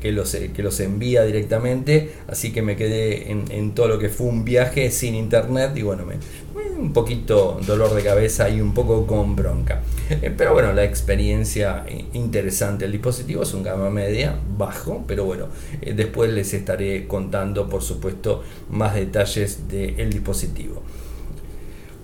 que, 0.00 0.12
los, 0.12 0.34
que 0.34 0.62
los 0.62 0.80
envía 0.80 1.24
directamente, 1.24 2.12
así 2.28 2.52
que 2.52 2.62
me 2.62 2.76
quedé 2.76 3.30
en, 3.30 3.44
en, 3.50 3.72
todo 3.74 3.88
lo 3.88 3.98
que 3.98 4.08
fue 4.08 4.26
un 4.26 4.44
viaje 4.44 4.90
sin 4.90 5.14
internet 5.14 5.72
y 5.74 5.82
bueno, 5.82 6.06
me, 6.06 6.14
un 6.54 6.92
poquito 6.92 7.58
dolor 7.66 7.94
de 7.94 8.02
cabeza 8.02 8.48
y 8.48 8.60
un 8.60 8.74
poco 8.74 9.06
con 9.06 9.36
bronca. 9.36 9.82
Eh, 10.10 10.32
pero 10.36 10.52
bueno, 10.52 10.72
la 10.72 10.84
experiencia 10.84 11.84
interesante. 12.12 12.84
El 12.84 12.92
dispositivo 12.92 13.42
es 13.42 13.54
un 13.54 13.62
gama 13.62 13.90
media, 13.90 14.38
bajo, 14.56 15.04
pero 15.06 15.24
bueno, 15.24 15.48
después 15.80 16.30
les 16.32 16.52
estaré 16.54 17.06
contando, 17.06 17.68
por 17.68 17.82
supuesto, 17.82 18.42
más 18.70 18.94
detalles 18.94 19.68
del 19.68 20.10
dispositivo. 20.10 20.82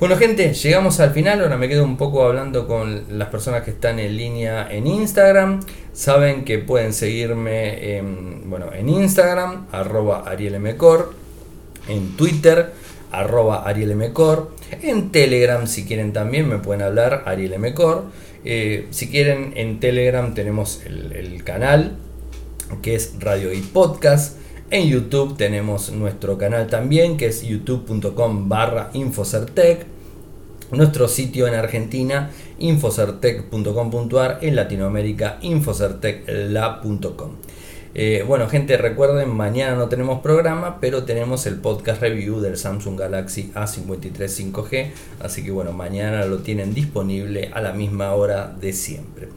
Bueno 0.01 0.16
gente, 0.16 0.55
llegamos 0.55 0.98
al 1.01 1.11
final, 1.11 1.42
ahora 1.42 1.59
me 1.59 1.68
quedo 1.68 1.84
un 1.84 1.98
poco 1.98 2.24
hablando 2.24 2.66
con 2.66 3.18
las 3.18 3.28
personas 3.28 3.64
que 3.64 3.72
están 3.72 3.98
en 3.98 4.16
línea 4.16 4.66
en 4.70 4.86
Instagram. 4.86 5.61
Saben 5.92 6.46
que 6.46 6.59
pueden 6.59 6.94
seguirme 6.94 7.98
en, 7.98 8.48
bueno, 8.48 8.72
en 8.72 8.88
Instagram, 8.88 9.66
arroba 9.70 10.24
arielmcor, 10.26 11.12
en 11.86 12.16
Twitter, 12.16 12.72
arroba 13.11 13.64
arielmcor, 13.68 14.52
en 14.82 15.11
Telegram 15.11 15.66
si 15.66 15.84
quieren 15.84 16.12
también 16.12 16.48
me 16.48 16.58
pueden 16.58 16.82
hablar, 16.82 17.24
arielmcor. 17.26 18.04
Eh, 18.44 18.86
si 18.90 19.08
quieren 19.08 19.52
en 19.56 19.80
Telegram 19.80 20.32
tenemos 20.34 20.82
el, 20.86 21.44
canal 21.44 21.96
que 22.82 22.94
es 22.94 23.14
Radio 23.18 23.52
y 23.52 23.61
Podcast. 23.61 24.38
En 24.70 24.88
YouTube 24.88 25.36
tenemos 25.36 25.90
nuestro 25.90 26.38
canal 26.38 26.68
también, 26.68 27.16
que 27.16 27.26
es 27.26 27.42
youtube.com 27.42 28.48
barra 28.48 28.90
Infocertec. 28.94 29.84
Nuestro 30.70 31.08
sitio 31.08 31.48
en 31.48 31.54
Argentina, 31.54 32.30
infocertec.com.ar. 32.61 34.38
En 34.40 34.54
Latinoamérica, 34.54 35.38
infocertecla.com. 35.42 37.30
Eh, 37.93 38.24
bueno, 38.26 38.49
gente, 38.49 38.76
recuerden, 38.76 39.30
mañana 39.30 39.74
no 39.74 39.88
tenemos 39.88 40.20
programa, 40.20 40.78
pero 40.80 41.03
tenemos 41.03 41.47
el 41.47 41.57
podcast 41.57 42.01
review 42.01 42.41
del 42.41 42.57
Samsung 42.57 42.99
Galaxy 42.99 43.51
A53 43.55 44.12
5G. 44.12 44.91
Así 45.20 45.45
que 45.45 45.51
bueno, 45.51 45.72
mañana 45.72 46.24
lo 46.24 46.38
tienen 46.38 46.72
disponible 46.72 47.51
a 47.53 47.61
la 47.61 47.72
misma 47.72 48.12
hora 48.12 48.55
de 48.61 48.72
siempre. 48.72 49.28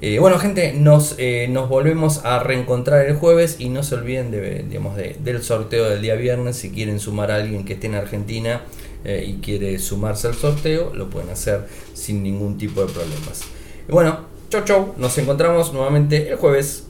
Eh, 0.00 0.18
bueno, 0.18 0.38
gente, 0.38 0.72
nos, 0.72 1.14
eh, 1.18 1.46
nos 1.50 1.68
volvemos 1.68 2.24
a 2.24 2.38
reencontrar 2.38 3.06
el 3.06 3.16
jueves 3.16 3.56
y 3.58 3.68
no 3.68 3.82
se 3.82 3.94
olviden 3.94 4.30
de, 4.30 4.64
digamos, 4.68 4.96
del 4.96 5.42
sorteo 5.42 5.88
del 5.88 6.00
día 6.00 6.14
viernes. 6.14 6.56
Si 6.56 6.70
quieren 6.70 6.98
sumar 7.00 7.30
a 7.30 7.36
alguien 7.36 7.64
que 7.64 7.74
esté 7.74 7.86
en 7.86 7.94
Argentina 7.94 8.62
y 9.06 9.34
quiere 9.34 9.78
sumarse 9.78 10.28
al 10.28 10.34
sorteo, 10.34 10.94
lo 10.94 11.10
pueden 11.10 11.28
hacer 11.28 11.66
sin 11.92 12.22
ningún 12.22 12.56
tipo 12.56 12.80
de 12.80 12.90
problemas. 12.90 13.42
Bueno, 13.86 14.20
chau 14.48 14.64
chau, 14.64 14.94
nos 14.96 15.16
encontramos 15.18 15.74
nuevamente 15.74 16.30
el 16.30 16.36
jueves. 16.36 16.82